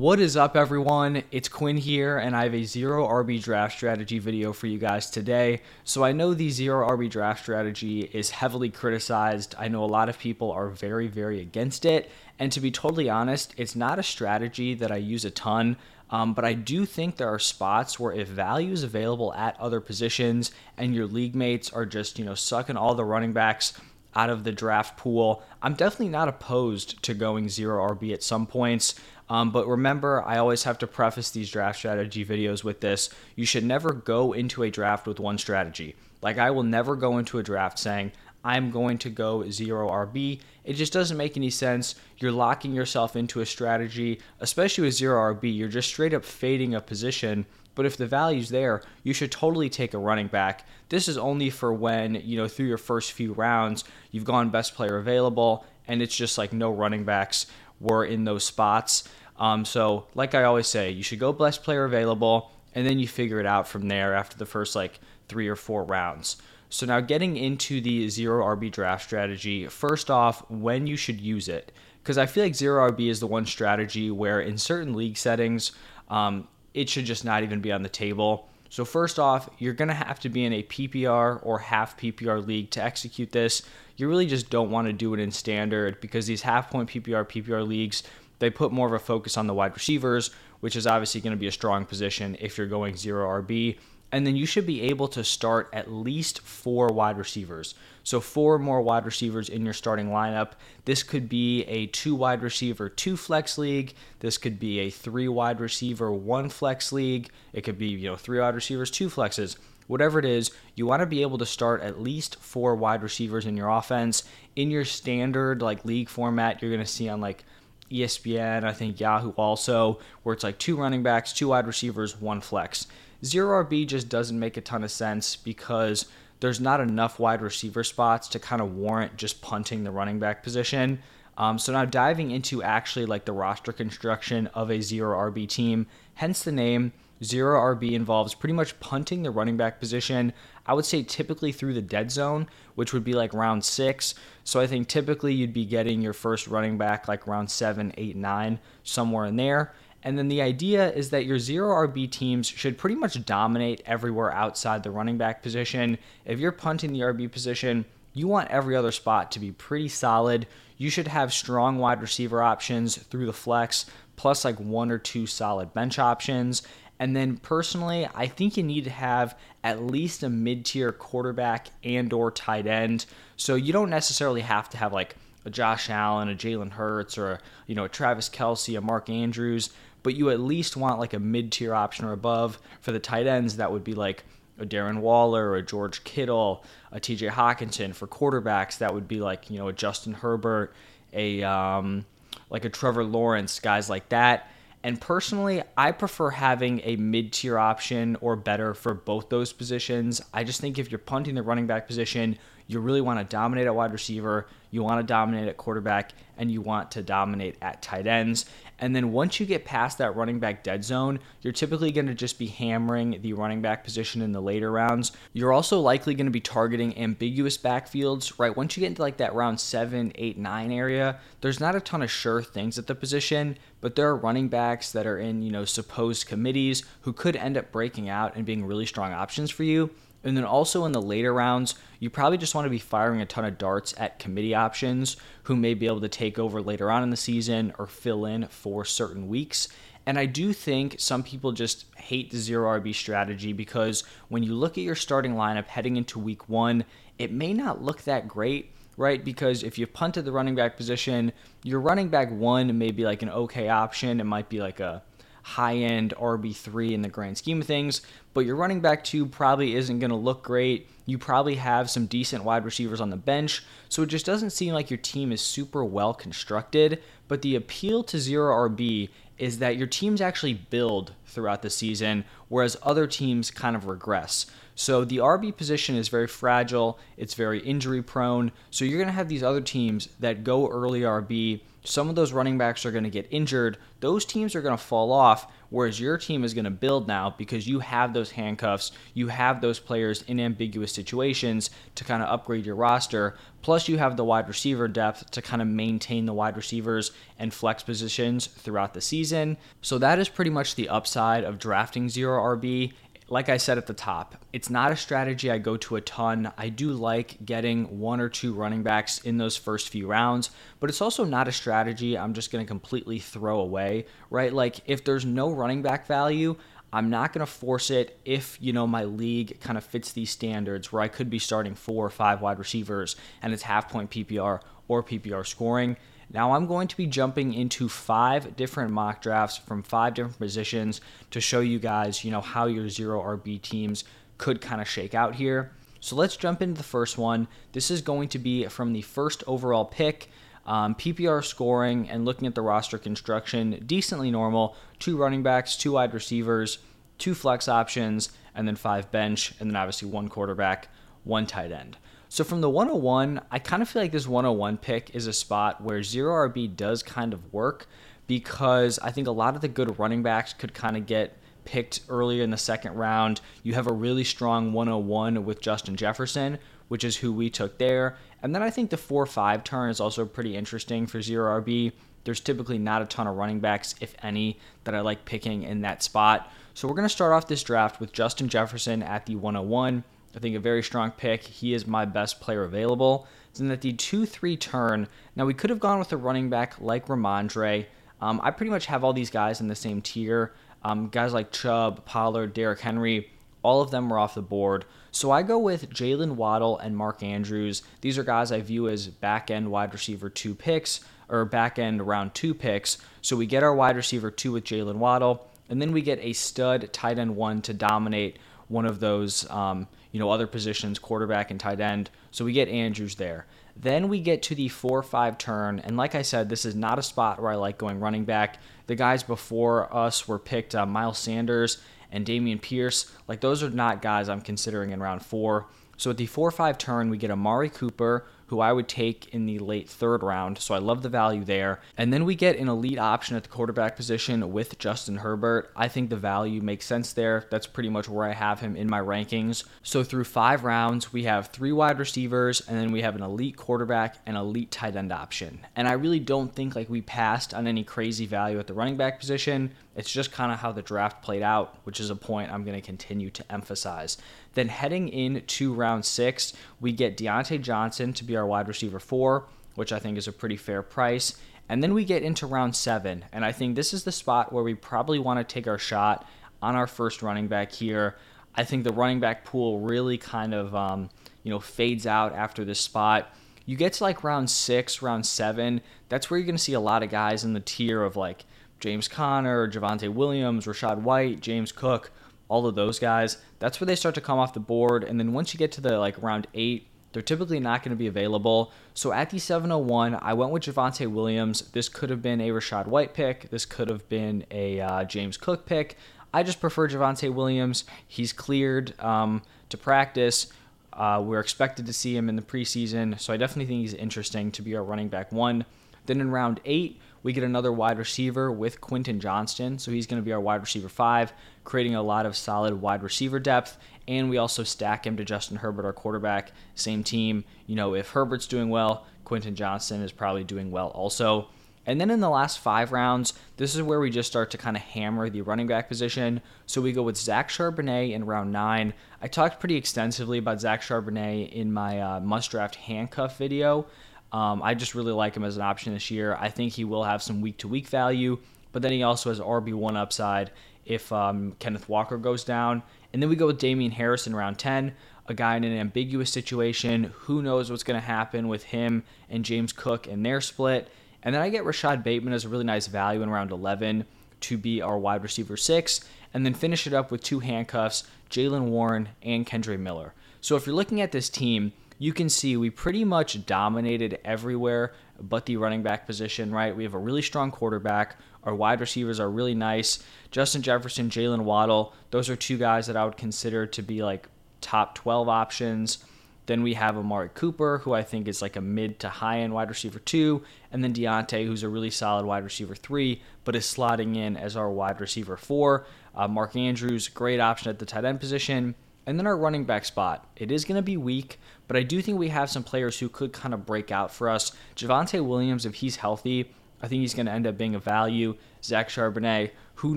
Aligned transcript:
What 0.00 0.18
is 0.18 0.34
up, 0.34 0.56
everyone? 0.56 1.24
It's 1.30 1.50
Quinn 1.50 1.76
here, 1.76 2.16
and 2.16 2.34
I 2.34 2.44
have 2.44 2.54
a 2.54 2.64
zero 2.64 3.06
RB 3.06 3.42
draft 3.42 3.76
strategy 3.76 4.18
video 4.18 4.50
for 4.54 4.66
you 4.66 4.78
guys 4.78 5.10
today. 5.10 5.60
So, 5.84 6.02
I 6.02 6.12
know 6.12 6.32
the 6.32 6.48
zero 6.48 6.88
RB 6.88 7.10
draft 7.10 7.42
strategy 7.42 8.08
is 8.10 8.30
heavily 8.30 8.70
criticized. 8.70 9.54
I 9.58 9.68
know 9.68 9.84
a 9.84 9.92
lot 9.92 10.08
of 10.08 10.18
people 10.18 10.52
are 10.52 10.70
very, 10.70 11.06
very 11.06 11.42
against 11.42 11.84
it. 11.84 12.10
And 12.38 12.50
to 12.50 12.62
be 12.62 12.70
totally 12.70 13.10
honest, 13.10 13.52
it's 13.58 13.76
not 13.76 13.98
a 13.98 14.02
strategy 14.02 14.72
that 14.72 14.90
I 14.90 14.96
use 14.96 15.26
a 15.26 15.30
ton. 15.30 15.76
Um, 16.08 16.32
but 16.32 16.46
I 16.46 16.54
do 16.54 16.86
think 16.86 17.18
there 17.18 17.28
are 17.28 17.38
spots 17.38 18.00
where 18.00 18.14
if 18.14 18.26
value 18.26 18.72
is 18.72 18.82
available 18.82 19.34
at 19.34 19.60
other 19.60 19.82
positions 19.82 20.50
and 20.78 20.94
your 20.94 21.06
league 21.06 21.34
mates 21.34 21.70
are 21.70 21.84
just, 21.84 22.18
you 22.18 22.24
know, 22.24 22.34
sucking 22.34 22.78
all 22.78 22.94
the 22.94 23.04
running 23.04 23.34
backs 23.34 23.74
out 24.14 24.30
of 24.30 24.44
the 24.44 24.52
draft 24.52 24.96
pool, 24.96 25.42
I'm 25.62 25.74
definitely 25.74 26.08
not 26.08 26.28
opposed 26.28 27.02
to 27.02 27.14
going 27.14 27.48
zero 27.48 27.86
RB 27.94 28.14
at 28.14 28.22
some 28.22 28.46
points. 28.46 28.94
Um, 29.30 29.52
but 29.52 29.68
remember, 29.68 30.22
I 30.26 30.38
always 30.38 30.64
have 30.64 30.78
to 30.78 30.88
preface 30.88 31.30
these 31.30 31.50
draft 31.50 31.78
strategy 31.78 32.26
videos 32.26 32.64
with 32.64 32.80
this. 32.80 33.10
You 33.36 33.46
should 33.46 33.64
never 33.64 33.92
go 33.92 34.32
into 34.32 34.64
a 34.64 34.70
draft 34.70 35.06
with 35.06 35.20
one 35.20 35.38
strategy. 35.38 35.94
Like, 36.20 36.36
I 36.36 36.50
will 36.50 36.64
never 36.64 36.96
go 36.96 37.16
into 37.16 37.38
a 37.38 37.42
draft 37.42 37.78
saying, 37.78 38.10
I'm 38.42 38.72
going 38.72 38.98
to 38.98 39.10
go 39.10 39.48
zero 39.48 39.88
RB. 39.88 40.40
It 40.64 40.72
just 40.72 40.92
doesn't 40.92 41.16
make 41.16 41.36
any 41.36 41.50
sense. 41.50 41.94
You're 42.18 42.32
locking 42.32 42.74
yourself 42.74 43.14
into 43.14 43.40
a 43.40 43.46
strategy, 43.46 44.20
especially 44.40 44.84
with 44.84 44.94
zero 44.94 45.34
RB. 45.34 45.56
You're 45.56 45.68
just 45.68 45.88
straight 45.88 46.12
up 46.12 46.24
fading 46.24 46.74
a 46.74 46.80
position. 46.80 47.46
But 47.76 47.86
if 47.86 47.96
the 47.96 48.06
value's 48.06 48.48
there, 48.48 48.82
you 49.04 49.12
should 49.12 49.30
totally 49.30 49.70
take 49.70 49.94
a 49.94 49.98
running 49.98 50.26
back. 50.26 50.66
This 50.88 51.06
is 51.06 51.16
only 51.16 51.50
for 51.50 51.72
when, 51.72 52.16
you 52.16 52.36
know, 52.36 52.48
through 52.48 52.66
your 52.66 52.78
first 52.78 53.12
few 53.12 53.32
rounds, 53.32 53.84
you've 54.10 54.24
gone 54.24 54.50
best 54.50 54.74
player 54.74 54.96
available, 54.96 55.64
and 55.86 56.02
it's 56.02 56.16
just 56.16 56.36
like 56.36 56.52
no 56.52 56.72
running 56.72 57.04
backs 57.04 57.46
were 57.80 58.04
in 58.04 58.24
those 58.24 58.44
spots. 58.44 59.04
Um, 59.38 59.64
so, 59.64 60.06
like 60.14 60.34
I 60.34 60.44
always 60.44 60.66
say, 60.66 60.90
you 60.90 61.02
should 61.02 61.18
go 61.18 61.32
best 61.32 61.64
player 61.64 61.84
available, 61.84 62.52
and 62.74 62.86
then 62.86 62.98
you 62.98 63.08
figure 63.08 63.40
it 63.40 63.46
out 63.46 63.66
from 63.66 63.88
there 63.88 64.14
after 64.14 64.36
the 64.36 64.46
first 64.46 64.76
like 64.76 65.00
three 65.28 65.48
or 65.48 65.56
four 65.56 65.82
rounds. 65.82 66.36
So, 66.68 66.86
now 66.86 67.00
getting 67.00 67.36
into 67.36 67.80
the 67.80 68.08
zero 68.10 68.44
RB 68.54 68.70
draft 68.70 69.04
strategy, 69.04 69.66
first 69.66 70.10
off, 70.10 70.48
when 70.50 70.86
you 70.86 70.96
should 70.96 71.20
use 71.20 71.48
it. 71.48 71.72
Because 72.02 72.16
I 72.16 72.26
feel 72.26 72.44
like 72.44 72.54
zero 72.54 72.90
RB 72.90 73.08
is 73.08 73.20
the 73.20 73.26
one 73.26 73.46
strategy 73.46 74.10
where, 74.10 74.40
in 74.40 74.58
certain 74.58 74.94
league 74.94 75.16
settings, 75.16 75.72
um, 76.08 76.46
it 76.74 76.88
should 76.88 77.06
just 77.06 77.24
not 77.24 77.42
even 77.42 77.60
be 77.60 77.72
on 77.72 77.82
the 77.82 77.88
table. 77.88 78.48
So, 78.68 78.84
first 78.84 79.18
off, 79.18 79.48
you're 79.58 79.74
going 79.74 79.88
to 79.88 79.94
have 79.94 80.20
to 80.20 80.28
be 80.28 80.44
in 80.44 80.52
a 80.52 80.62
PPR 80.62 81.40
or 81.42 81.58
half 81.58 81.98
PPR 81.98 82.46
league 82.46 82.70
to 82.70 82.82
execute 82.82 83.32
this. 83.32 83.62
You 84.00 84.08
really 84.08 84.26
just 84.26 84.48
don't 84.48 84.70
want 84.70 84.86
to 84.86 84.94
do 84.94 85.12
it 85.12 85.20
in 85.20 85.30
standard 85.30 86.00
because 86.00 86.26
these 86.26 86.40
half 86.40 86.70
point 86.70 86.88
PPR, 86.88 87.28
PPR 87.28 87.66
leagues, 87.66 88.02
they 88.38 88.48
put 88.48 88.72
more 88.72 88.86
of 88.86 88.94
a 88.94 88.98
focus 88.98 89.36
on 89.36 89.46
the 89.46 89.52
wide 89.52 89.74
receivers, 89.74 90.30
which 90.60 90.74
is 90.74 90.86
obviously 90.86 91.20
going 91.20 91.36
to 91.36 91.40
be 91.40 91.46
a 91.46 91.52
strong 91.52 91.84
position 91.84 92.34
if 92.40 92.56
you're 92.56 92.66
going 92.66 92.96
zero 92.96 93.42
RB. 93.42 93.78
And 94.10 94.26
then 94.26 94.36
you 94.36 94.46
should 94.46 94.66
be 94.66 94.82
able 94.82 95.06
to 95.08 95.22
start 95.22 95.68
at 95.74 95.92
least 95.92 96.40
four 96.40 96.88
wide 96.88 97.18
receivers. 97.18 97.74
So, 98.02 98.20
four 98.20 98.58
more 98.58 98.80
wide 98.80 99.04
receivers 99.04 99.50
in 99.50 99.64
your 99.64 99.74
starting 99.74 100.08
lineup. 100.08 100.52
This 100.86 101.02
could 101.02 101.28
be 101.28 101.62
a 101.64 101.86
two 101.86 102.14
wide 102.14 102.42
receiver, 102.42 102.88
two 102.88 103.18
flex 103.18 103.58
league. 103.58 103.92
This 104.20 104.38
could 104.38 104.58
be 104.58 104.80
a 104.80 104.90
three 104.90 105.28
wide 105.28 105.60
receiver, 105.60 106.10
one 106.10 106.48
flex 106.48 106.90
league. 106.90 107.30
It 107.52 107.60
could 107.60 107.78
be, 107.78 107.88
you 107.88 108.08
know, 108.08 108.16
three 108.16 108.40
wide 108.40 108.54
receivers, 108.54 108.90
two 108.90 109.10
flexes. 109.10 109.56
Whatever 109.90 110.20
it 110.20 110.24
is, 110.24 110.52
you 110.76 110.86
want 110.86 111.00
to 111.00 111.06
be 111.06 111.22
able 111.22 111.38
to 111.38 111.46
start 111.46 111.82
at 111.82 112.00
least 112.00 112.36
four 112.36 112.76
wide 112.76 113.02
receivers 113.02 113.44
in 113.44 113.56
your 113.56 113.68
offense. 113.68 114.22
In 114.54 114.70
your 114.70 114.84
standard, 114.84 115.62
like, 115.62 115.84
league 115.84 116.08
format, 116.08 116.62
you're 116.62 116.70
going 116.70 116.84
to 116.84 116.86
see 116.86 117.08
on, 117.08 117.20
like, 117.20 117.44
ESPN, 117.90 118.62
I 118.62 118.72
think 118.72 119.00
Yahoo 119.00 119.30
also, 119.30 119.98
where 120.22 120.32
it's 120.32 120.44
like 120.44 120.58
two 120.58 120.76
running 120.76 121.02
backs, 121.02 121.32
two 121.32 121.48
wide 121.48 121.66
receivers, 121.66 122.20
one 122.20 122.40
flex. 122.40 122.86
Zero 123.24 123.64
RB 123.64 123.84
just 123.84 124.08
doesn't 124.08 124.38
make 124.38 124.56
a 124.56 124.60
ton 124.60 124.84
of 124.84 124.92
sense 124.92 125.34
because 125.34 126.06
there's 126.38 126.60
not 126.60 126.80
enough 126.80 127.18
wide 127.18 127.42
receiver 127.42 127.82
spots 127.82 128.28
to 128.28 128.38
kind 128.38 128.62
of 128.62 128.76
warrant 128.76 129.16
just 129.16 129.42
punting 129.42 129.82
the 129.82 129.90
running 129.90 130.20
back 130.20 130.44
position. 130.44 131.00
Um, 131.36 131.58
so 131.58 131.72
now 131.72 131.84
diving 131.84 132.30
into 132.30 132.62
actually 132.62 133.06
like 133.06 133.24
the 133.24 133.32
roster 133.32 133.72
construction 133.72 134.46
of 134.48 134.70
a 134.70 134.80
zero 134.80 135.32
RB 135.32 135.48
team, 135.48 135.88
hence 136.14 136.44
the 136.44 136.52
name. 136.52 136.92
Zero 137.22 137.60
RB 137.74 137.92
involves 137.92 138.34
pretty 138.34 138.54
much 138.54 138.78
punting 138.80 139.22
the 139.22 139.30
running 139.30 139.56
back 139.56 139.78
position. 139.78 140.32
I 140.66 140.74
would 140.74 140.86
say 140.86 141.02
typically 141.02 141.52
through 141.52 141.74
the 141.74 141.82
dead 141.82 142.10
zone, 142.10 142.48
which 142.74 142.92
would 142.92 143.04
be 143.04 143.12
like 143.12 143.34
round 143.34 143.64
six. 143.64 144.14
So 144.44 144.60
I 144.60 144.66
think 144.66 144.88
typically 144.88 145.34
you'd 145.34 145.52
be 145.52 145.66
getting 145.66 146.00
your 146.00 146.12
first 146.12 146.46
running 146.46 146.78
back 146.78 147.08
like 147.08 147.26
round 147.26 147.50
seven, 147.50 147.92
eight, 147.98 148.16
nine, 148.16 148.58
somewhere 148.82 149.26
in 149.26 149.36
there. 149.36 149.74
And 150.02 150.16
then 150.16 150.28
the 150.28 150.40
idea 150.40 150.90
is 150.92 151.10
that 151.10 151.26
your 151.26 151.38
zero 151.38 151.86
RB 151.86 152.10
teams 152.10 152.46
should 152.46 152.78
pretty 152.78 152.96
much 152.96 153.24
dominate 153.26 153.82
everywhere 153.84 154.32
outside 154.32 154.82
the 154.82 154.90
running 154.90 155.18
back 155.18 155.42
position. 155.42 155.98
If 156.24 156.38
you're 156.38 156.52
punting 156.52 156.92
the 156.92 157.00
RB 157.00 157.30
position, 157.30 157.84
you 158.14 158.26
want 158.26 158.50
every 158.50 158.74
other 158.74 158.92
spot 158.92 159.30
to 159.32 159.38
be 159.38 159.52
pretty 159.52 159.88
solid. 159.88 160.46
You 160.78 160.88
should 160.88 161.08
have 161.08 161.32
strong 161.32 161.78
wide 161.78 162.00
receiver 162.00 162.42
options 162.42 162.96
through 162.96 163.26
the 163.26 163.32
flex, 163.32 163.86
plus 164.16 164.44
like 164.44 164.58
one 164.58 164.90
or 164.90 164.98
two 164.98 165.26
solid 165.26 165.74
bench 165.74 165.98
options. 165.98 166.62
And 167.00 167.16
then 167.16 167.38
personally, 167.38 168.06
I 168.14 168.26
think 168.26 168.58
you 168.58 168.62
need 168.62 168.84
to 168.84 168.90
have 168.90 169.36
at 169.64 169.82
least 169.82 170.22
a 170.22 170.28
mid-tier 170.28 170.92
quarterback 170.92 171.68
and 171.82 172.12
or 172.12 172.30
tight 172.30 172.66
end. 172.66 173.06
So 173.38 173.54
you 173.54 173.72
don't 173.72 173.88
necessarily 173.88 174.42
have 174.42 174.68
to 174.68 174.76
have 174.76 174.92
like 174.92 175.16
a 175.46 175.50
Josh 175.50 175.88
Allen, 175.88 176.28
a 176.28 176.34
Jalen 176.34 176.72
Hurts, 176.72 177.16
or 177.16 177.32
a, 177.32 177.40
you 177.66 177.74
know 177.74 177.84
a 177.84 177.88
Travis 177.88 178.28
Kelce, 178.28 178.76
a 178.76 178.82
Mark 178.82 179.08
Andrews, 179.08 179.70
but 180.02 180.14
you 180.14 180.28
at 180.28 180.40
least 180.40 180.76
want 180.76 180.98
like 180.98 181.14
a 181.14 181.18
mid-tier 181.18 181.74
option 181.74 182.04
or 182.04 182.12
above 182.12 182.60
for 182.82 182.92
the 182.92 183.00
tight 183.00 183.26
ends. 183.26 183.56
That 183.56 183.72
would 183.72 183.82
be 183.82 183.94
like 183.94 184.24
a 184.58 184.66
Darren 184.66 185.00
Waller, 185.00 185.56
a 185.56 185.62
George 185.62 186.04
Kittle, 186.04 186.62
a 186.92 187.00
T.J. 187.00 187.28
Hockenson. 187.28 187.94
For 187.94 188.06
quarterbacks, 188.06 188.76
that 188.76 188.92
would 188.92 189.08
be 189.08 189.20
like 189.20 189.48
you 189.48 189.56
know 189.56 189.68
a 189.68 189.72
Justin 189.72 190.12
Herbert, 190.12 190.74
a 191.14 191.42
um, 191.44 192.04
like 192.50 192.66
a 192.66 192.70
Trevor 192.70 193.04
Lawrence, 193.04 193.58
guys 193.58 193.88
like 193.88 194.10
that. 194.10 194.50
And 194.82 195.00
personally, 195.00 195.62
I 195.76 195.92
prefer 195.92 196.30
having 196.30 196.80
a 196.84 196.96
mid 196.96 197.32
tier 197.32 197.58
option 197.58 198.16
or 198.20 198.36
better 198.36 198.72
for 198.72 198.94
both 198.94 199.28
those 199.28 199.52
positions. 199.52 200.22
I 200.32 200.44
just 200.44 200.60
think 200.60 200.78
if 200.78 200.90
you're 200.90 200.98
punting 200.98 201.34
the 201.34 201.42
running 201.42 201.66
back 201.66 201.86
position, 201.86 202.38
you 202.70 202.80
really 202.80 203.00
want 203.00 203.18
to 203.18 203.24
dominate 203.24 203.66
at 203.66 203.74
wide 203.74 203.92
receiver, 203.92 204.46
you 204.70 204.82
want 204.82 205.00
to 205.00 205.02
dominate 205.02 205.48
at 205.48 205.56
quarterback, 205.56 206.12
and 206.36 206.50
you 206.50 206.60
want 206.60 206.92
to 206.92 207.02
dominate 207.02 207.56
at 207.60 207.82
tight 207.82 208.06
ends. 208.06 208.46
And 208.78 208.96
then 208.96 209.12
once 209.12 209.38
you 209.38 209.44
get 209.44 209.64
past 209.64 209.98
that 209.98 210.16
running 210.16 210.38
back 210.38 210.62
dead 210.62 210.84
zone, 210.84 211.18
you're 211.42 211.52
typically 211.52 211.92
going 211.92 212.06
to 212.06 212.14
just 212.14 212.38
be 212.38 212.46
hammering 212.46 213.20
the 213.20 213.34
running 213.34 213.60
back 213.60 213.84
position 213.84 214.22
in 214.22 214.32
the 214.32 214.40
later 214.40 214.70
rounds. 214.70 215.12
You're 215.34 215.52
also 215.52 215.80
likely 215.80 216.14
going 216.14 216.26
to 216.26 216.32
be 216.32 216.40
targeting 216.40 216.96
ambiguous 216.96 217.58
backfields, 217.58 218.38
right? 218.38 218.56
Once 218.56 218.76
you 218.76 218.80
get 218.80 218.86
into 218.86 219.02
like 219.02 219.18
that 219.18 219.34
round 219.34 219.60
seven, 219.60 220.12
eight, 220.14 220.38
nine 220.38 220.72
area, 220.72 221.18
there's 221.42 221.60
not 221.60 221.74
a 221.74 221.80
ton 221.80 222.00
of 222.00 222.10
sure 222.10 222.42
things 222.42 222.78
at 222.78 222.86
the 222.86 222.94
position, 222.94 223.58
but 223.80 223.96
there 223.96 224.08
are 224.08 224.16
running 224.16 224.48
backs 224.48 224.92
that 224.92 225.06
are 225.06 225.18
in, 225.18 225.42
you 225.42 225.50
know, 225.50 225.66
supposed 225.66 226.26
committees 226.26 226.84
who 227.02 227.12
could 227.12 227.36
end 227.36 227.58
up 227.58 227.72
breaking 227.72 228.08
out 228.08 228.34
and 228.34 228.46
being 228.46 228.64
really 228.64 228.86
strong 228.86 229.12
options 229.12 229.50
for 229.50 229.64
you. 229.64 229.90
And 230.22 230.36
then 230.36 230.44
also 230.44 230.84
in 230.84 230.92
the 230.92 231.00
later 231.00 231.32
rounds, 231.32 231.74
you 231.98 232.10
probably 232.10 232.38
just 232.38 232.54
want 232.54 232.66
to 232.66 232.70
be 232.70 232.78
firing 232.78 233.20
a 233.20 233.26
ton 233.26 233.44
of 233.44 233.58
darts 233.58 233.94
at 233.96 234.18
committee 234.18 234.54
options 234.54 235.16
who 235.44 235.56
may 235.56 235.74
be 235.74 235.86
able 235.86 236.00
to 236.02 236.08
take 236.08 236.38
over 236.38 236.60
later 236.60 236.90
on 236.90 237.02
in 237.02 237.10
the 237.10 237.16
season 237.16 237.72
or 237.78 237.86
fill 237.86 238.24
in 238.26 238.46
for 238.48 238.84
certain 238.84 239.28
weeks. 239.28 239.68
And 240.06 240.18
I 240.18 240.26
do 240.26 240.52
think 240.52 240.96
some 240.98 241.22
people 241.22 241.52
just 241.52 241.84
hate 241.96 242.30
the 242.30 242.38
zero 242.38 242.80
RB 242.80 242.94
strategy 242.94 243.52
because 243.52 244.02
when 244.28 244.42
you 244.42 244.54
look 244.54 244.78
at 244.78 244.84
your 244.84 244.94
starting 244.94 245.34
lineup 245.34 245.66
heading 245.66 245.96
into 245.96 246.18
week 246.18 246.48
one, 246.48 246.84
it 247.18 247.32
may 247.32 247.52
not 247.52 247.82
look 247.82 248.02
that 248.02 248.26
great, 248.26 248.72
right? 248.96 249.22
Because 249.24 249.62
if 249.62 249.78
you 249.78 249.86
punted 249.86 250.24
the 250.24 250.32
running 250.32 250.54
back 250.54 250.76
position, 250.76 251.32
your 251.62 251.80
running 251.80 252.08
back 252.08 252.30
one 252.30 252.76
may 252.78 252.90
be 252.90 253.04
like 253.04 253.22
an 253.22 253.28
okay 253.28 253.68
option. 253.68 254.20
It 254.20 254.24
might 254.24 254.48
be 254.48 254.60
like 254.60 254.80
a 254.80 255.02
high 255.50 255.76
end 255.76 256.14
RB3 256.16 256.92
in 256.92 257.02
the 257.02 257.08
grand 257.08 257.36
scheme 257.36 257.60
of 257.60 257.66
things, 257.66 258.02
but 258.34 258.46
your 258.46 258.54
running 258.56 258.80
back 258.80 259.02
two 259.02 259.26
probably 259.26 259.74
isn't 259.74 259.98
going 259.98 260.10
to 260.10 260.16
look 260.16 260.44
great. 260.44 260.88
You 261.06 261.18
probably 261.18 261.56
have 261.56 261.90
some 261.90 262.06
decent 262.06 262.44
wide 262.44 262.64
receivers 262.64 263.00
on 263.00 263.10
the 263.10 263.16
bench, 263.16 263.64
so 263.88 264.02
it 264.02 264.06
just 264.06 264.26
doesn't 264.26 264.50
seem 264.50 264.72
like 264.74 264.90
your 264.90 264.98
team 264.98 265.32
is 265.32 265.40
super 265.40 265.84
well 265.84 266.14
constructed. 266.14 267.02
But 267.26 267.42
the 267.42 267.56
appeal 267.56 268.04
to 268.04 268.18
zero 268.18 268.68
RB 268.68 269.08
is 269.38 269.58
that 269.58 269.76
your 269.76 269.86
teams 269.86 270.20
actually 270.20 270.54
build 270.54 271.14
throughout 271.26 271.62
the 271.62 271.70
season, 271.70 272.24
whereas 272.48 272.76
other 272.82 273.06
teams 273.06 273.50
kind 273.50 273.74
of 273.74 273.86
regress. 273.86 274.46
So 274.80 275.04
the 275.04 275.18
RB 275.18 275.54
position 275.54 275.94
is 275.94 276.08
very 276.08 276.26
fragile, 276.26 276.98
it's 277.18 277.34
very 277.34 277.60
injury 277.60 278.02
prone. 278.02 278.50
So 278.70 278.86
you're 278.86 278.96
going 278.96 279.08
to 279.08 279.12
have 279.12 279.28
these 279.28 279.42
other 279.42 279.60
teams 279.60 280.08
that 280.20 280.42
go 280.42 280.68
early 280.68 281.02
RB 281.02 281.60
some 281.84 282.10
of 282.10 282.14
those 282.14 282.32
running 282.32 282.58
backs 282.58 282.84
are 282.84 282.90
going 282.90 283.04
to 283.04 283.10
get 283.10 283.26
injured. 283.30 283.78
Those 284.00 284.24
teams 284.24 284.54
are 284.54 284.60
going 284.60 284.76
to 284.76 284.82
fall 284.82 285.12
off, 285.12 285.50
whereas 285.70 285.98
your 285.98 286.18
team 286.18 286.44
is 286.44 286.52
going 286.52 286.66
to 286.66 286.70
build 286.70 287.08
now 287.08 287.34
because 287.36 287.66
you 287.66 287.80
have 287.80 288.12
those 288.12 288.32
handcuffs, 288.32 288.92
you 289.14 289.28
have 289.28 289.60
those 289.60 289.78
players 289.78 290.22
in 290.22 290.38
ambiguous 290.40 290.92
situations 290.92 291.70
to 291.94 292.04
kind 292.04 292.22
of 292.22 292.28
upgrade 292.28 292.66
your 292.66 292.74
roster. 292.74 293.36
Plus, 293.62 293.88
you 293.88 293.98
have 293.98 294.16
the 294.16 294.24
wide 294.24 294.48
receiver 294.48 294.88
depth 294.88 295.30
to 295.30 295.42
kind 295.42 295.62
of 295.62 295.68
maintain 295.68 296.26
the 296.26 296.34
wide 296.34 296.56
receivers 296.56 297.12
and 297.38 297.52
flex 297.52 297.82
positions 297.82 298.46
throughout 298.46 298.94
the 298.94 299.00
season. 299.00 299.56
So, 299.80 299.98
that 299.98 300.18
is 300.18 300.28
pretty 300.28 300.50
much 300.50 300.74
the 300.74 300.88
upside 300.88 301.44
of 301.44 301.58
drafting 301.58 302.08
zero 302.08 302.56
RB 302.56 302.92
like 303.30 303.48
I 303.48 303.58
said 303.58 303.78
at 303.78 303.86
the 303.86 303.94
top, 303.94 304.44
it's 304.52 304.68
not 304.68 304.90
a 304.90 304.96
strategy 304.96 305.52
I 305.52 305.58
go 305.58 305.76
to 305.76 305.94
a 305.94 306.00
ton. 306.00 306.52
I 306.58 306.68
do 306.68 306.90
like 306.90 307.44
getting 307.46 308.00
one 308.00 308.20
or 308.20 308.28
two 308.28 308.52
running 308.52 308.82
backs 308.82 309.20
in 309.20 309.38
those 309.38 309.56
first 309.56 309.88
few 309.88 310.08
rounds, 310.08 310.50
but 310.80 310.90
it's 310.90 311.00
also 311.00 311.24
not 311.24 311.46
a 311.46 311.52
strategy 311.52 312.18
I'm 312.18 312.34
just 312.34 312.50
going 312.50 312.64
to 312.64 312.68
completely 312.68 313.20
throw 313.20 313.60
away, 313.60 314.06
right? 314.30 314.52
Like 314.52 314.80
if 314.86 315.04
there's 315.04 315.24
no 315.24 315.48
running 315.48 315.80
back 315.80 316.08
value, 316.08 316.56
I'm 316.92 317.08
not 317.08 317.32
going 317.32 317.46
to 317.46 317.50
force 317.50 317.90
it 317.90 318.18
if, 318.24 318.58
you 318.60 318.72
know, 318.72 318.88
my 318.88 319.04
league 319.04 319.60
kind 319.60 319.78
of 319.78 319.84
fits 319.84 320.12
these 320.12 320.32
standards 320.32 320.92
where 320.92 321.00
I 321.00 321.06
could 321.06 321.30
be 321.30 321.38
starting 321.38 321.76
four 321.76 322.04
or 322.04 322.10
five 322.10 322.40
wide 322.40 322.58
receivers 322.58 323.14
and 323.42 323.52
it's 323.52 323.62
half 323.62 323.88
point 323.88 324.10
PPR 324.10 324.60
or 324.88 325.04
PPR 325.04 325.46
scoring. 325.46 325.96
Now 326.32 326.52
I'm 326.52 326.66
going 326.66 326.86
to 326.88 326.96
be 326.96 327.06
jumping 327.06 327.54
into 327.54 327.88
five 327.88 328.56
different 328.56 328.92
mock 328.92 329.20
drafts 329.20 329.56
from 329.56 329.82
five 329.82 330.14
different 330.14 330.38
positions 330.38 331.00
to 331.32 331.40
show 331.40 331.60
you 331.60 331.78
guys, 331.78 332.24
you 332.24 332.30
know, 332.30 332.40
how 332.40 332.66
your 332.66 332.88
zero 332.88 333.20
RB 333.20 333.60
teams 333.60 334.04
could 334.38 334.60
kind 334.60 334.80
of 334.80 334.88
shake 334.88 335.14
out 335.14 335.34
here. 335.34 335.72
So 336.00 336.16
let's 336.16 336.36
jump 336.36 336.62
into 336.62 336.78
the 336.78 336.84
first 336.84 337.18
one. 337.18 337.48
This 337.72 337.90
is 337.90 338.00
going 338.00 338.28
to 338.30 338.38
be 338.38 338.66
from 338.66 338.92
the 338.92 339.02
first 339.02 339.42
overall 339.46 339.84
pick. 339.84 340.30
Um, 340.66 340.94
PPR 340.94 341.44
scoring 341.44 342.08
and 342.08 342.24
looking 342.24 342.46
at 342.46 342.54
the 342.54 342.62
roster 342.62 342.96
construction, 342.96 343.82
decently 343.86 344.30
normal. 344.30 344.76
Two 344.98 345.16
running 345.16 345.42
backs, 345.42 345.76
two 345.76 345.92
wide 345.92 346.14
receivers, 346.14 346.78
two 347.18 347.34
flex 347.34 347.66
options, 347.68 348.30
and 348.54 348.68
then 348.68 348.76
five 348.76 349.10
bench, 349.10 349.52
and 349.58 349.70
then 349.70 349.76
obviously 349.76 350.08
one 350.08 350.28
quarterback, 350.28 350.88
one 351.24 351.46
tight 351.46 351.72
end. 351.72 351.96
So 352.32 352.44
from 352.44 352.60
the 352.60 352.70
101, 352.70 353.40
I 353.50 353.58
kind 353.58 353.82
of 353.82 353.88
feel 353.88 354.02
like 354.02 354.12
this 354.12 354.28
101 354.28 354.78
pick 354.78 355.16
is 355.16 355.26
a 355.26 355.32
spot 355.32 355.82
where 355.82 356.00
zero 356.00 356.48
RB 356.48 356.76
does 356.76 357.02
kind 357.02 357.34
of 357.34 357.52
work 357.52 357.88
because 358.28 359.00
I 359.00 359.10
think 359.10 359.26
a 359.26 359.32
lot 359.32 359.56
of 359.56 359.62
the 359.62 359.68
good 359.68 359.98
running 359.98 360.22
backs 360.22 360.52
could 360.52 360.72
kind 360.72 360.96
of 360.96 361.06
get 361.06 361.36
picked 361.64 362.02
earlier 362.08 362.44
in 362.44 362.50
the 362.50 362.56
second 362.56 362.94
round. 362.94 363.40
You 363.64 363.74
have 363.74 363.88
a 363.88 363.92
really 363.92 364.22
strong 364.22 364.72
101 364.72 365.44
with 365.44 365.60
Justin 365.60 365.96
Jefferson, 365.96 366.60
which 366.86 367.02
is 367.02 367.16
who 367.16 367.32
we 367.32 367.50
took 367.50 367.78
there. 367.78 368.16
And 368.44 368.54
then 368.54 368.62
I 368.62 368.70
think 368.70 368.90
the 368.90 368.96
4 368.96 369.26
5 369.26 369.64
turn 369.64 369.90
is 369.90 369.98
also 369.98 370.24
pretty 370.24 370.56
interesting 370.56 371.08
for 371.08 371.20
zero 371.20 371.60
RB. 371.60 371.90
There's 372.22 372.38
typically 372.38 372.78
not 372.78 373.02
a 373.02 373.06
ton 373.06 373.26
of 373.26 373.38
running 373.38 373.58
backs, 373.58 373.96
if 374.00 374.14
any, 374.22 374.60
that 374.84 374.94
I 374.94 375.00
like 375.00 375.24
picking 375.24 375.64
in 375.64 375.80
that 375.80 376.04
spot. 376.04 376.48
So 376.74 376.86
we're 376.86 376.94
going 376.94 377.08
to 377.08 377.12
start 377.12 377.32
off 377.32 377.48
this 377.48 377.64
draft 377.64 377.98
with 377.98 378.12
Justin 378.12 378.48
Jefferson 378.48 379.02
at 379.02 379.26
the 379.26 379.34
101. 379.34 380.04
I 380.34 380.38
think 380.38 380.56
a 380.56 380.60
very 380.60 380.82
strong 380.82 381.10
pick. 381.10 381.42
He 381.42 381.74
is 381.74 381.86
my 381.86 382.04
best 382.04 382.40
player 382.40 382.62
available. 382.64 383.26
Then 383.54 383.70
at 383.70 383.80
the 383.80 383.92
2 383.92 384.26
3 384.26 384.56
turn, 384.56 385.08
now 385.34 385.44
we 385.44 385.54
could 385.54 385.70
have 385.70 385.80
gone 385.80 385.98
with 385.98 386.12
a 386.12 386.16
running 386.16 386.50
back 386.50 386.80
like 386.80 387.06
Rhamondre. 387.08 387.86
Um, 388.20 388.40
I 388.42 388.50
pretty 388.50 388.70
much 388.70 388.86
have 388.86 389.02
all 389.02 389.12
these 389.12 389.30
guys 389.30 389.60
in 389.60 389.68
the 389.68 389.74
same 389.74 390.00
tier. 390.00 390.52
Um, 390.82 391.08
guys 391.08 391.32
like 391.32 391.50
Chubb, 391.52 392.04
Pollard, 392.04 392.54
Derrick 392.54 392.80
Henry, 392.80 393.30
all 393.62 393.80
of 393.80 393.90
them 393.90 394.08
were 394.08 394.18
off 394.18 394.34
the 394.34 394.42
board. 394.42 394.84
So 395.10 395.30
I 395.30 395.42
go 395.42 395.58
with 395.58 395.90
Jalen 395.90 396.36
Waddle 396.36 396.78
and 396.78 396.96
Mark 396.96 397.22
Andrews. 397.22 397.82
These 398.00 398.18
are 398.18 398.24
guys 398.24 398.52
I 398.52 398.60
view 398.60 398.88
as 398.88 399.08
back 399.08 399.50
end 399.50 399.70
wide 399.70 399.92
receiver 399.92 400.30
two 400.30 400.54
picks 400.54 401.00
or 401.28 401.44
back 401.44 401.78
end 401.78 402.06
round 402.06 402.34
two 402.34 402.54
picks. 402.54 402.98
So 403.20 403.36
we 403.36 403.46
get 403.46 403.62
our 403.62 403.74
wide 403.74 403.96
receiver 403.96 404.30
two 404.30 404.52
with 404.52 404.64
Jalen 404.64 404.96
Waddle, 404.96 405.48
and 405.68 405.80
then 405.82 405.92
we 405.92 406.02
get 406.02 406.18
a 406.20 406.32
stud 406.32 406.92
tight 406.92 407.18
end 407.18 407.36
one 407.36 407.62
to 407.62 407.74
dominate 407.74 408.38
one 408.68 408.86
of 408.86 409.00
those. 409.00 409.48
Um, 409.50 409.88
you 410.12 410.20
know, 410.20 410.30
other 410.30 410.46
positions, 410.46 410.98
quarterback 410.98 411.50
and 411.50 411.60
tight 411.60 411.80
end. 411.80 412.10
So 412.30 412.44
we 412.44 412.52
get 412.52 412.68
Andrews 412.68 413.16
there. 413.16 413.46
Then 413.76 414.08
we 414.08 414.20
get 414.20 414.42
to 414.44 414.54
the 414.54 414.68
4 414.68 415.02
5 415.02 415.38
turn. 415.38 415.78
And 415.78 415.96
like 415.96 416.14
I 416.14 416.22
said, 416.22 416.48
this 416.48 416.64
is 416.64 416.74
not 416.74 416.98
a 416.98 417.02
spot 417.02 417.40
where 417.40 417.52
I 417.52 417.56
like 417.56 417.78
going 417.78 418.00
running 418.00 418.24
back. 418.24 418.58
The 418.86 418.96
guys 418.96 419.22
before 419.22 419.94
us 419.94 420.26
were 420.26 420.38
picked 420.38 420.74
uh, 420.74 420.84
Miles 420.86 421.18
Sanders 421.18 421.80
and 422.12 422.26
Dameon 422.26 422.60
Pierce. 422.60 423.10
Like, 423.28 423.40
those 423.40 423.62
are 423.62 423.70
not 423.70 424.02
guys 424.02 424.28
I'm 424.28 424.40
considering 424.40 424.90
in 424.90 425.00
round 425.00 425.24
four. 425.24 425.66
So 425.96 426.10
at 426.10 426.16
the 426.16 426.26
4 426.26 426.50
5 426.50 426.78
turn, 426.78 427.10
we 427.10 427.18
get 427.18 427.30
Amari 427.30 427.70
Cooper, 427.70 428.26
who 428.50 428.58
I 428.58 428.72
would 428.72 428.88
take 428.88 429.32
in 429.32 429.46
the 429.46 429.60
late 429.60 429.88
third 429.88 430.24
round. 430.24 430.58
So 430.58 430.74
I 430.74 430.78
love 430.78 431.02
the 431.02 431.08
value 431.08 431.44
there. 431.44 431.80
And 431.96 432.12
then 432.12 432.24
we 432.24 432.34
get 432.34 432.56
an 432.56 432.68
elite 432.68 432.98
option 432.98 433.36
at 433.36 433.44
the 433.44 433.48
quarterback 433.48 433.94
position 433.94 434.52
with 434.52 434.76
Justin 434.76 435.18
Herbert. 435.18 435.70
I 435.76 435.86
think 435.86 436.10
the 436.10 436.16
value 436.16 436.60
makes 436.60 436.84
sense 436.84 437.12
there. 437.12 437.46
That's 437.48 437.68
pretty 437.68 437.90
much 437.90 438.08
where 438.08 438.28
I 438.28 438.32
have 438.32 438.58
him 438.58 438.74
in 438.74 438.90
my 438.90 438.98
rankings. 438.98 439.62
So 439.84 440.02
through 440.02 440.24
five 440.24 440.64
rounds, 440.64 441.12
we 441.12 441.22
have 441.24 441.46
three 441.46 441.70
wide 441.70 442.00
receivers, 442.00 442.60
and 442.66 442.76
then 442.76 442.90
we 442.90 443.02
have 443.02 443.14
an 443.14 443.22
elite 443.22 443.56
quarterback 443.56 444.16
and 444.26 444.36
elite 444.36 444.72
tight 444.72 444.96
end 444.96 445.12
option. 445.12 445.60
And 445.76 445.86
I 445.86 445.92
really 445.92 446.18
don't 446.18 446.52
think 446.52 446.74
like 446.74 446.90
we 446.90 447.02
passed 447.02 447.54
on 447.54 447.68
any 447.68 447.84
crazy 447.84 448.26
value 448.26 448.58
at 448.58 448.66
the 448.66 448.74
running 448.74 448.96
back 448.96 449.20
position. 449.20 449.70
It's 449.94 450.10
just 450.10 450.32
kind 450.32 450.50
of 450.50 450.58
how 450.58 450.72
the 450.72 450.82
draft 450.82 451.22
played 451.22 451.42
out, 451.42 451.78
which 451.84 452.00
is 452.00 452.10
a 452.10 452.16
point 452.16 452.50
I'm 452.50 452.64
going 452.64 452.80
to 452.80 452.84
continue 452.84 453.30
to 453.30 453.52
emphasize. 453.52 454.16
Then 454.54 454.68
heading 454.68 455.08
into 455.08 455.72
round 455.72 456.04
six, 456.04 456.52
we 456.80 456.92
get 456.92 457.16
Diontae 457.16 457.60
Johnson 457.60 458.12
to 458.14 458.24
be 458.24 458.36
our 458.36 458.39
wide 458.46 458.68
receiver 458.68 458.98
four, 458.98 459.46
which 459.74 459.92
I 459.92 459.98
think 459.98 460.18
is 460.18 460.28
a 460.28 460.32
pretty 460.32 460.56
fair 460.56 460.82
price. 460.82 461.38
And 461.68 461.82
then 461.82 461.94
we 461.94 462.04
get 462.04 462.22
into 462.22 462.46
round 462.46 462.74
seven, 462.74 463.24
and 463.32 463.44
I 463.44 463.52
think 463.52 463.76
this 463.76 463.94
is 463.94 464.02
the 464.02 464.10
spot 464.10 464.52
where 464.52 464.64
we 464.64 464.74
probably 464.74 465.20
want 465.20 465.38
to 465.38 465.54
take 465.54 465.68
our 465.68 465.78
shot 465.78 466.26
on 466.60 466.74
our 466.74 466.86
first 466.86 467.22
running 467.22 467.46
back 467.46 467.70
here. 467.70 468.16
I 468.54 468.64
think 468.64 468.82
the 468.84 468.92
running 468.92 469.20
back 469.20 469.44
pool 469.44 469.80
really 469.80 470.18
kind 470.18 470.52
of 470.52 470.74
um, 470.74 471.10
you 471.42 471.50
know 471.50 471.60
fades 471.60 472.06
out 472.06 472.34
after 472.34 472.64
this 472.64 472.80
spot. 472.80 473.34
You 473.66 473.76
get 473.76 473.92
to 473.94 474.04
like 474.04 474.24
round 474.24 474.50
six, 474.50 475.00
round 475.00 475.24
seven. 475.24 475.80
That's 476.08 476.28
where 476.28 476.38
you're 476.38 476.46
going 476.46 476.56
to 476.56 476.62
see 476.62 476.72
a 476.72 476.80
lot 476.80 477.04
of 477.04 477.10
guys 477.10 477.44
in 477.44 477.52
the 477.52 477.60
tier 477.60 478.02
of 478.02 478.16
like 478.16 478.44
James 478.80 479.06
Conner, 479.06 479.70
Javonte 479.70 480.12
Williams, 480.12 480.66
Rachaad 480.66 481.02
White, 481.02 481.40
James 481.40 481.70
Cook, 481.70 482.10
all 482.48 482.66
of 482.66 482.74
those 482.74 482.98
guys. 482.98 483.36
That's 483.60 483.80
where 483.80 483.86
they 483.86 483.94
start 483.94 484.16
to 484.16 484.20
come 484.20 484.38
off 484.38 484.54
the 484.54 484.60
board. 484.60 485.04
And 485.04 485.20
then 485.20 485.32
once 485.32 485.54
you 485.54 485.58
get 485.58 485.70
to 485.72 485.80
the 485.80 485.98
like 485.98 486.20
round 486.20 486.48
eight, 486.54 486.88
they're 487.12 487.22
typically 487.22 487.60
not 487.60 487.82
going 487.82 487.90
to 487.90 487.96
be 487.96 488.06
available. 488.06 488.72
So 488.94 489.12
at 489.12 489.30
the 489.30 489.38
701, 489.38 490.18
I 490.20 490.34
went 490.34 490.52
with 490.52 490.64
Javonte 490.64 491.10
Williams. 491.10 491.62
This 491.72 491.88
could 491.88 492.10
have 492.10 492.22
been 492.22 492.40
a 492.40 492.50
Rachaad 492.50 492.86
White 492.86 493.14
pick. 493.14 493.50
This 493.50 493.66
could 493.66 493.88
have 493.88 494.08
been 494.08 494.44
a 494.50 494.80
uh, 494.80 495.04
James 495.04 495.36
Cook 495.36 495.66
pick. 495.66 495.96
I 496.32 496.42
just 496.42 496.60
prefer 496.60 496.88
Javonte 496.88 497.32
Williams. 497.32 497.84
He's 498.06 498.32
cleared 498.32 498.98
um, 499.00 499.42
to 499.68 499.76
practice. 499.76 500.52
Uh, 500.92 501.22
we're 501.24 501.40
expected 501.40 501.86
to 501.86 501.92
see 501.92 502.16
him 502.16 502.28
in 502.28 502.36
the 502.36 502.42
preseason, 502.42 503.18
so 503.18 503.32
I 503.32 503.36
definitely 503.36 503.66
think 503.66 503.80
he's 503.80 503.94
interesting 503.94 504.50
to 504.52 504.62
be 504.62 504.76
our 504.76 504.84
running 504.84 505.08
back 505.08 505.32
one. 505.32 505.64
Then 506.06 506.20
in 506.20 506.30
round 506.30 506.60
eight, 506.64 507.00
we 507.22 507.32
get 507.32 507.44
another 507.44 507.72
wide 507.72 507.98
receiver 507.98 508.50
with 508.50 508.80
Quentin 508.80 509.20
Johnston, 509.20 509.78
so 509.78 509.90
he's 509.90 510.06
going 510.06 510.20
to 510.20 510.24
be 510.24 510.32
our 510.32 510.40
wide 510.40 510.62
receiver 510.62 510.88
five, 510.88 511.32
creating 511.64 511.94
a 511.94 512.02
lot 512.02 512.26
of 512.26 512.36
solid 512.36 512.80
wide 512.80 513.02
receiver 513.02 513.38
depth. 513.38 513.78
And 514.08 514.30
we 514.30 514.38
also 514.38 514.64
stack 514.64 515.06
him 515.06 515.16
to 515.18 515.24
Justin 515.24 515.58
Herbert, 515.58 515.84
our 515.84 515.92
quarterback, 515.92 516.52
same 516.74 517.04
team. 517.04 517.44
You 517.66 517.76
know, 517.76 517.94
if 517.94 518.10
Herbert's 518.10 518.46
doing 518.46 518.70
well, 518.70 519.06
Quentin 519.24 519.54
Johnston 519.54 520.02
is 520.02 520.12
probably 520.12 520.44
doing 520.44 520.70
well 520.70 520.88
also. 520.88 521.48
And 521.86 522.00
then 522.00 522.10
in 522.10 522.20
the 522.20 522.30
last 522.30 522.58
five 522.58 522.92
rounds, 522.92 523.32
this 523.56 523.74
is 523.74 523.82
where 523.82 524.00
we 524.00 524.10
just 524.10 524.30
start 524.30 524.50
to 524.50 524.58
kind 524.58 524.76
of 524.76 524.82
hammer 524.82 525.30
the 525.30 525.42
running 525.42 525.66
back 525.66 525.88
position. 525.88 526.42
So 526.66 526.80
we 526.80 526.92
go 526.92 527.02
with 527.02 527.16
Zach 527.16 527.48
Charbonnet 527.48 528.12
in 528.12 528.26
round 528.26 528.52
nine. 528.52 528.94
I 529.22 529.28
talked 529.28 529.60
pretty 529.60 529.76
extensively 529.76 530.38
about 530.38 530.60
Zach 530.60 530.82
Charbonnet 530.82 531.52
in 531.52 531.72
my 531.72 532.00
uh, 532.00 532.20
must 532.20 532.50
draft 532.50 532.76
handcuff 532.76 533.38
video. 533.38 533.86
Um, 534.32 534.62
I 534.62 534.74
just 534.74 534.94
really 534.94 535.12
like 535.12 535.36
him 535.36 535.44
as 535.44 535.56
an 535.56 535.62
option 535.62 535.94
this 535.94 536.10
year. 536.10 536.36
I 536.38 536.48
think 536.48 536.72
he 536.72 536.84
will 536.84 537.04
have 537.04 537.22
some 537.22 537.40
week 537.40 537.58
to 537.58 537.68
week 537.68 537.88
value, 537.88 538.38
but 538.72 538.82
then 538.82 538.92
he 538.92 539.02
also 539.02 539.30
has 539.30 539.40
RB1 539.40 539.96
upside 539.96 540.50
if 540.86 541.12
um, 541.12 541.54
Kenneth 541.58 541.88
Walker 541.88 542.16
goes 542.16 542.44
down. 542.44 542.82
And 543.12 543.20
then 543.20 543.28
we 543.28 543.36
go 543.36 543.46
with 543.46 543.58
Damien 543.58 543.90
Harris 543.90 544.26
in 544.26 544.34
round 544.34 544.58
10, 544.58 544.94
a 545.26 545.34
guy 545.34 545.56
in 545.56 545.64
an 545.64 545.76
ambiguous 545.76 546.30
situation. 546.30 547.12
Who 547.20 547.42
knows 547.42 547.70
what's 547.70 547.82
going 547.82 548.00
to 548.00 548.06
happen 548.06 548.48
with 548.48 548.64
him 548.64 549.02
and 549.28 549.44
James 549.44 549.72
Cook 549.72 550.06
and 550.06 550.24
their 550.24 550.40
split. 550.40 550.88
And 551.22 551.34
then 551.34 551.42
I 551.42 551.48
get 551.48 551.64
Rashod 551.64 552.02
Bateman 552.04 552.32
as 552.32 552.44
a 552.44 552.48
really 552.48 552.64
nice 552.64 552.86
value 552.86 553.22
in 553.22 553.30
round 553.30 553.50
11 553.50 554.06
to 554.40 554.56
be 554.56 554.80
our 554.80 554.98
wide 554.98 555.22
receiver 555.22 555.56
six, 555.56 556.00
and 556.32 556.46
then 556.46 556.54
finish 556.54 556.86
it 556.86 556.94
up 556.94 557.10
with 557.10 557.22
two 557.22 557.40
handcuffs, 557.40 558.04
Jaylen 558.30 558.68
Warren 558.68 559.10
and 559.22 559.46
Kendre 559.46 559.78
Miller. 559.78 560.14
So 560.40 560.56
if 560.56 560.66
you're 560.66 560.74
looking 560.74 561.00
at 561.00 561.12
this 561.12 561.28
team, 561.28 561.72
you 562.00 562.14
can 562.14 562.30
see 562.30 562.56
we 562.56 562.70
pretty 562.70 563.04
much 563.04 563.44
dominated 563.44 564.18
everywhere 564.24 564.94
but 565.20 565.44
the 565.44 565.58
running 565.58 565.82
back 565.82 566.06
position, 566.06 566.50
right? 566.50 566.74
We 566.74 566.82
have 566.84 566.94
a 566.94 566.98
really 566.98 567.20
strong 567.20 567.50
quarterback. 567.50 568.16
Our 568.42 568.54
wide 568.54 568.80
receivers 568.80 569.20
are 569.20 569.30
really 569.30 569.54
nice. 569.54 570.02
Justin 570.30 570.62
Jefferson, 570.62 571.10
Jalen 571.10 571.42
Waddle, 571.42 571.94
those 572.10 572.30
are 572.30 572.36
two 572.36 572.56
guys 572.56 572.86
that 572.86 572.96
I 572.96 573.04
would 573.04 573.18
consider 573.18 573.66
to 573.66 573.82
be 573.82 574.02
like 574.02 574.28
top 574.62 574.94
12 574.94 575.28
options. 575.28 575.98
Then 576.46 576.62
we 576.62 576.72
have 576.72 576.96
Amari 576.96 577.28
Cooper, 577.34 577.78
who 577.84 577.92
I 577.92 578.02
think 578.02 578.26
is 578.26 578.40
like 578.40 578.56
a 578.56 578.62
mid 578.62 578.98
to 579.00 579.10
high 579.10 579.40
end 579.40 579.52
wide 579.52 579.68
receiver 579.68 579.98
two, 579.98 580.42
and 580.72 580.82
then 580.82 580.94
Diontae, 580.94 581.46
who's 581.46 581.62
a 581.62 581.68
really 581.68 581.90
solid 581.90 582.24
wide 582.24 582.44
receiver 582.44 582.74
three, 582.74 583.22
but 583.44 583.54
is 583.54 583.66
slotting 583.66 584.16
in 584.16 584.38
as 584.38 584.56
our 584.56 584.70
wide 584.70 585.02
receiver 585.02 585.36
four. 585.36 585.86
Uh, 586.14 586.26
Mark 586.26 586.56
Andrews, 586.56 587.08
great 587.08 587.40
option 587.40 587.68
at 587.68 587.78
the 587.78 587.84
tight 587.84 588.06
end 588.06 588.20
position. 588.20 588.74
And 589.10 589.18
then 589.18 589.26
our 589.26 589.36
running 589.36 589.64
back 589.64 589.84
spot. 589.84 590.24
It 590.36 590.52
is 590.52 590.64
going 590.64 590.76
to 590.76 590.82
be 590.82 590.96
weak, 590.96 591.40
but 591.66 591.76
I 591.76 591.82
do 591.82 592.00
think 592.00 592.16
we 592.16 592.28
have 592.28 592.48
some 592.48 592.62
players 592.62 593.00
who 593.00 593.08
could 593.08 593.32
kind 593.32 593.52
of 593.52 593.66
break 593.66 593.90
out 593.90 594.14
for 594.14 594.28
us. 594.28 594.52
Javonte 594.76 595.26
Williams, 595.26 595.66
if 595.66 595.74
he's 595.74 595.96
healthy, 595.96 596.54
I 596.80 596.86
think 596.86 597.00
he's 597.00 597.14
going 597.14 597.26
to 597.26 597.32
end 597.32 597.48
up 597.48 597.58
being 597.58 597.74
a 597.74 597.80
value. 597.80 598.36
Zach 598.62 598.88
Charbonnet, 598.88 599.50
who 599.74 599.96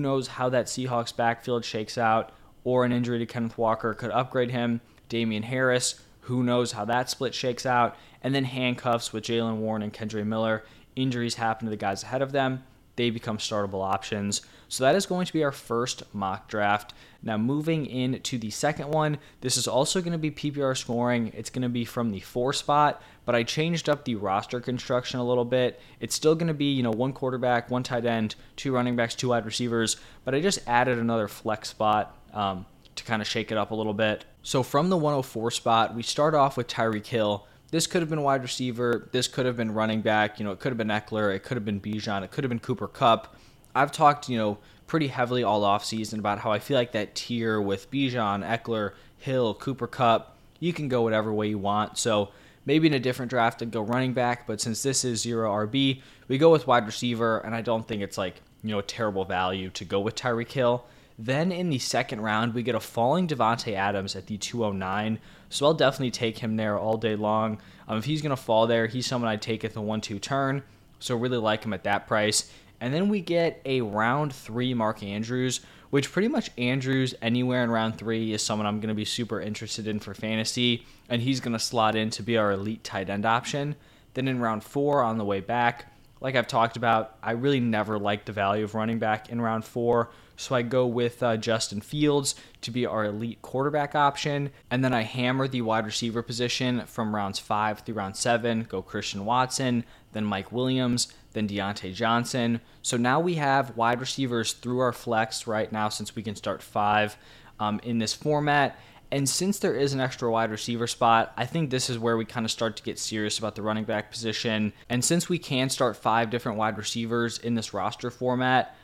knows 0.00 0.26
how 0.26 0.48
that 0.48 0.66
Seahawks 0.66 1.14
backfield 1.14 1.64
shakes 1.64 1.96
out, 1.96 2.32
or 2.64 2.84
an 2.84 2.90
injury 2.90 3.20
to 3.20 3.26
Kenneth 3.26 3.56
Walker 3.56 3.94
could 3.94 4.10
upgrade 4.10 4.50
him. 4.50 4.80
Damien 5.08 5.44
Harris, 5.44 6.00
who 6.22 6.42
knows 6.42 6.72
how 6.72 6.84
that 6.86 7.08
split 7.08 7.36
shakes 7.36 7.64
out. 7.64 7.96
And 8.20 8.34
then 8.34 8.42
handcuffs 8.42 9.12
with 9.12 9.22
Jaylen 9.22 9.58
Warren 9.58 9.82
and 9.82 9.94
Kendre 9.94 10.26
Miller. 10.26 10.64
Injuries 10.96 11.36
happen 11.36 11.66
to 11.66 11.70
the 11.70 11.76
guys 11.76 12.02
ahead 12.02 12.20
of 12.20 12.32
them. 12.32 12.64
They 12.96 13.10
become 13.10 13.38
startable 13.38 13.84
options. 13.84 14.42
So 14.68 14.84
that 14.84 14.94
is 14.94 15.06
going 15.06 15.26
to 15.26 15.32
be 15.32 15.44
our 15.44 15.52
first 15.52 16.02
mock 16.14 16.48
draft. 16.48 16.94
Now, 17.22 17.36
moving 17.36 17.86
into 17.86 18.38
the 18.38 18.50
second 18.50 18.90
one, 18.90 19.18
this 19.40 19.56
is 19.56 19.66
also 19.66 20.00
going 20.00 20.12
to 20.12 20.18
be 20.18 20.30
PPR 20.30 20.76
scoring. 20.76 21.32
It's 21.34 21.50
going 21.50 21.62
to 21.62 21.68
be 21.68 21.84
from 21.84 22.10
the 22.10 22.20
four 22.20 22.52
spot, 22.52 23.02
but 23.24 23.34
I 23.34 23.42
changed 23.42 23.88
up 23.88 24.04
the 24.04 24.16
roster 24.16 24.60
construction 24.60 25.20
a 25.20 25.24
little 25.24 25.44
bit. 25.44 25.80
It's 26.00 26.14
still 26.14 26.34
going 26.34 26.48
to 26.48 26.54
be, 26.54 26.72
you 26.72 26.82
know, 26.82 26.90
one 26.90 27.12
quarterback, 27.12 27.70
one 27.70 27.82
tight 27.82 28.04
end, 28.04 28.34
two 28.56 28.74
running 28.74 28.96
backs, 28.96 29.14
two 29.14 29.28
wide 29.28 29.46
receivers, 29.46 29.96
but 30.24 30.34
I 30.34 30.40
just 30.40 30.58
added 30.66 30.98
another 30.98 31.28
flex 31.28 31.68
spot. 31.68 32.16
Um, 32.32 32.66
to 32.96 33.04
kind 33.04 33.20
of 33.22 33.28
shake 33.28 33.50
it 33.50 33.58
up 33.58 33.70
a 33.70 33.74
little 33.74 33.94
bit. 33.94 34.24
So 34.42 34.62
from 34.62 34.88
the 34.88 34.96
104 34.96 35.50
spot, 35.50 35.94
we 35.94 36.02
start 36.02 36.34
off 36.34 36.56
with 36.56 36.68
Tyreek 36.68 37.06
Hill. 37.06 37.46
This 37.74 37.88
could 37.88 38.02
have 38.02 38.08
been 38.08 38.22
wide 38.22 38.42
receiver. 38.42 39.08
This 39.10 39.26
could 39.26 39.46
have 39.46 39.56
been 39.56 39.74
running 39.74 40.00
back. 40.00 40.38
You 40.38 40.44
know, 40.44 40.52
it 40.52 40.60
could 40.60 40.70
have 40.70 40.78
been 40.78 40.90
Ekeler. 40.90 41.34
It 41.34 41.40
could 41.40 41.56
have 41.56 41.64
been 41.64 41.80
Bijan. 41.80 42.22
It 42.22 42.30
could 42.30 42.44
have 42.44 42.48
been 42.48 42.60
Cooper 42.60 42.86
Kupp. 42.86 43.34
I've 43.74 43.90
talked, 43.90 44.28
you 44.28 44.38
know, 44.38 44.58
pretty 44.86 45.08
heavily 45.08 45.42
all 45.42 45.64
off 45.64 45.84
season 45.84 46.20
about 46.20 46.38
how 46.38 46.52
I 46.52 46.60
feel 46.60 46.76
like 46.76 46.92
that 46.92 47.16
tier 47.16 47.60
with 47.60 47.90
Bijan, 47.90 48.48
Ekeler, 48.48 48.92
Hill, 49.18 49.54
Cooper 49.54 49.88
Kupp, 49.88 50.38
you 50.60 50.72
can 50.72 50.88
go 50.88 51.02
whatever 51.02 51.32
way 51.32 51.48
you 51.48 51.58
want. 51.58 51.98
So 51.98 52.28
maybe 52.64 52.86
in 52.86 52.94
a 52.94 53.00
different 53.00 53.30
draft 53.30 53.60
and 53.60 53.72
go 53.72 53.80
running 53.80 54.12
back, 54.12 54.46
but 54.46 54.60
since 54.60 54.84
this 54.84 55.04
is 55.04 55.22
zero 55.22 55.50
RB, 55.66 56.00
we 56.28 56.38
go 56.38 56.52
with 56.52 56.68
wide 56.68 56.86
receiver, 56.86 57.38
and 57.38 57.56
I 57.56 57.60
don't 57.60 57.88
think 57.88 58.02
it's 58.02 58.16
like, 58.16 58.40
you 58.62 58.70
know, 58.70 58.82
terrible 58.82 59.24
value 59.24 59.70
to 59.70 59.84
go 59.84 59.98
with 59.98 60.14
Tyreek 60.14 60.52
Hill. 60.52 60.86
Then 61.18 61.52
in 61.52 61.70
the 61.70 61.78
second 61.78 62.20
round, 62.22 62.54
we 62.54 62.62
get 62.62 62.74
a 62.74 62.80
falling 62.80 63.28
Davante 63.28 63.74
Adams 63.74 64.16
at 64.16 64.26
the 64.26 64.36
209. 64.36 65.18
So 65.48 65.66
I'll 65.66 65.74
definitely 65.74 66.10
take 66.10 66.38
him 66.38 66.56
there 66.56 66.76
all 66.76 66.96
day 66.96 67.14
long. 67.14 67.60
Um, 67.86 67.98
if 67.98 68.04
he's 68.04 68.22
going 68.22 68.30
to 68.30 68.42
fall 68.42 68.66
there, 68.66 68.86
he's 68.86 69.06
someone 69.06 69.30
I'd 69.30 69.42
take 69.42 69.64
at 69.64 69.74
the 69.74 69.80
1 69.80 70.00
2 70.00 70.18
turn. 70.18 70.62
So 70.98 71.16
really 71.16 71.38
like 71.38 71.64
him 71.64 71.72
at 71.72 71.84
that 71.84 72.08
price. 72.08 72.50
And 72.80 72.92
then 72.92 73.08
we 73.08 73.20
get 73.20 73.60
a 73.64 73.80
round 73.80 74.32
three 74.32 74.74
Mark 74.74 75.02
Andrews, 75.02 75.60
which 75.90 76.10
pretty 76.10 76.28
much 76.28 76.50
Andrews 76.58 77.14
anywhere 77.22 77.62
in 77.62 77.70
round 77.70 77.96
three 77.96 78.32
is 78.32 78.42
someone 78.42 78.66
I'm 78.66 78.80
going 78.80 78.88
to 78.88 78.94
be 78.94 79.04
super 79.04 79.40
interested 79.40 79.86
in 79.86 80.00
for 80.00 80.14
fantasy. 80.14 80.84
And 81.08 81.22
he's 81.22 81.40
going 81.40 81.52
to 81.52 81.58
slot 81.60 81.94
in 81.94 82.10
to 82.10 82.22
be 82.22 82.36
our 82.36 82.52
elite 82.52 82.82
tight 82.82 83.08
end 83.08 83.24
option. 83.24 83.76
Then 84.14 84.26
in 84.26 84.40
round 84.40 84.64
four, 84.64 85.02
on 85.02 85.18
the 85.18 85.24
way 85.24 85.40
back, 85.40 85.86
like 86.24 86.36
I've 86.36 86.48
talked 86.48 86.78
about, 86.78 87.18
I 87.22 87.32
really 87.32 87.60
never 87.60 87.98
liked 87.98 88.24
the 88.24 88.32
value 88.32 88.64
of 88.64 88.74
running 88.74 88.98
back 88.98 89.28
in 89.28 89.42
round 89.42 89.62
four. 89.62 90.08
So 90.36 90.54
I 90.54 90.62
go 90.62 90.86
with 90.86 91.22
uh, 91.22 91.36
Justin 91.36 91.82
Fields 91.82 92.34
to 92.62 92.70
be 92.70 92.86
our 92.86 93.04
elite 93.04 93.42
quarterback 93.42 93.94
option. 93.94 94.50
And 94.70 94.82
then 94.82 94.94
I 94.94 95.02
hammer 95.02 95.46
the 95.46 95.60
wide 95.60 95.84
receiver 95.84 96.22
position 96.22 96.86
from 96.86 97.14
rounds 97.14 97.38
five 97.38 97.80
through 97.80 97.96
round 97.96 98.16
seven. 98.16 98.62
Go 98.62 98.80
Christian 98.80 99.26
Watson, 99.26 99.84
then 100.12 100.24
Mike 100.24 100.50
Williams, 100.50 101.12
then 101.34 101.46
Diontae 101.46 101.92
Johnson. 101.92 102.62
So 102.80 102.96
now 102.96 103.20
we 103.20 103.34
have 103.34 103.76
wide 103.76 104.00
receivers 104.00 104.54
through 104.54 104.78
our 104.78 104.94
flex 104.94 105.46
right 105.46 105.70
now 105.70 105.90
since 105.90 106.16
we 106.16 106.22
can 106.22 106.36
start 106.36 106.62
five 106.62 107.18
um, 107.60 107.80
in 107.82 107.98
this 107.98 108.14
format. 108.14 108.78
And 109.14 109.28
since 109.28 109.60
there 109.60 109.76
is 109.76 109.92
an 109.92 110.00
extra 110.00 110.28
wide 110.28 110.50
receiver 110.50 110.88
spot, 110.88 111.32
I 111.36 111.46
think 111.46 111.70
this 111.70 111.88
is 111.88 112.00
where 112.00 112.16
we 112.16 112.24
kind 112.24 112.44
of 112.44 112.50
start 112.50 112.76
to 112.78 112.82
get 112.82 112.98
serious 112.98 113.38
about 113.38 113.54
the 113.54 113.62
running 113.62 113.84
back 113.84 114.10
position. 114.10 114.72
And 114.88 115.04
since 115.04 115.28
we 115.28 115.38
can 115.38 115.70
start 115.70 115.96
five 115.96 116.30
different 116.30 116.58
wide 116.58 116.76
receivers 116.76 117.38
in 117.38 117.54
this 117.54 117.72
roster 117.72 118.10
format, 118.10 118.74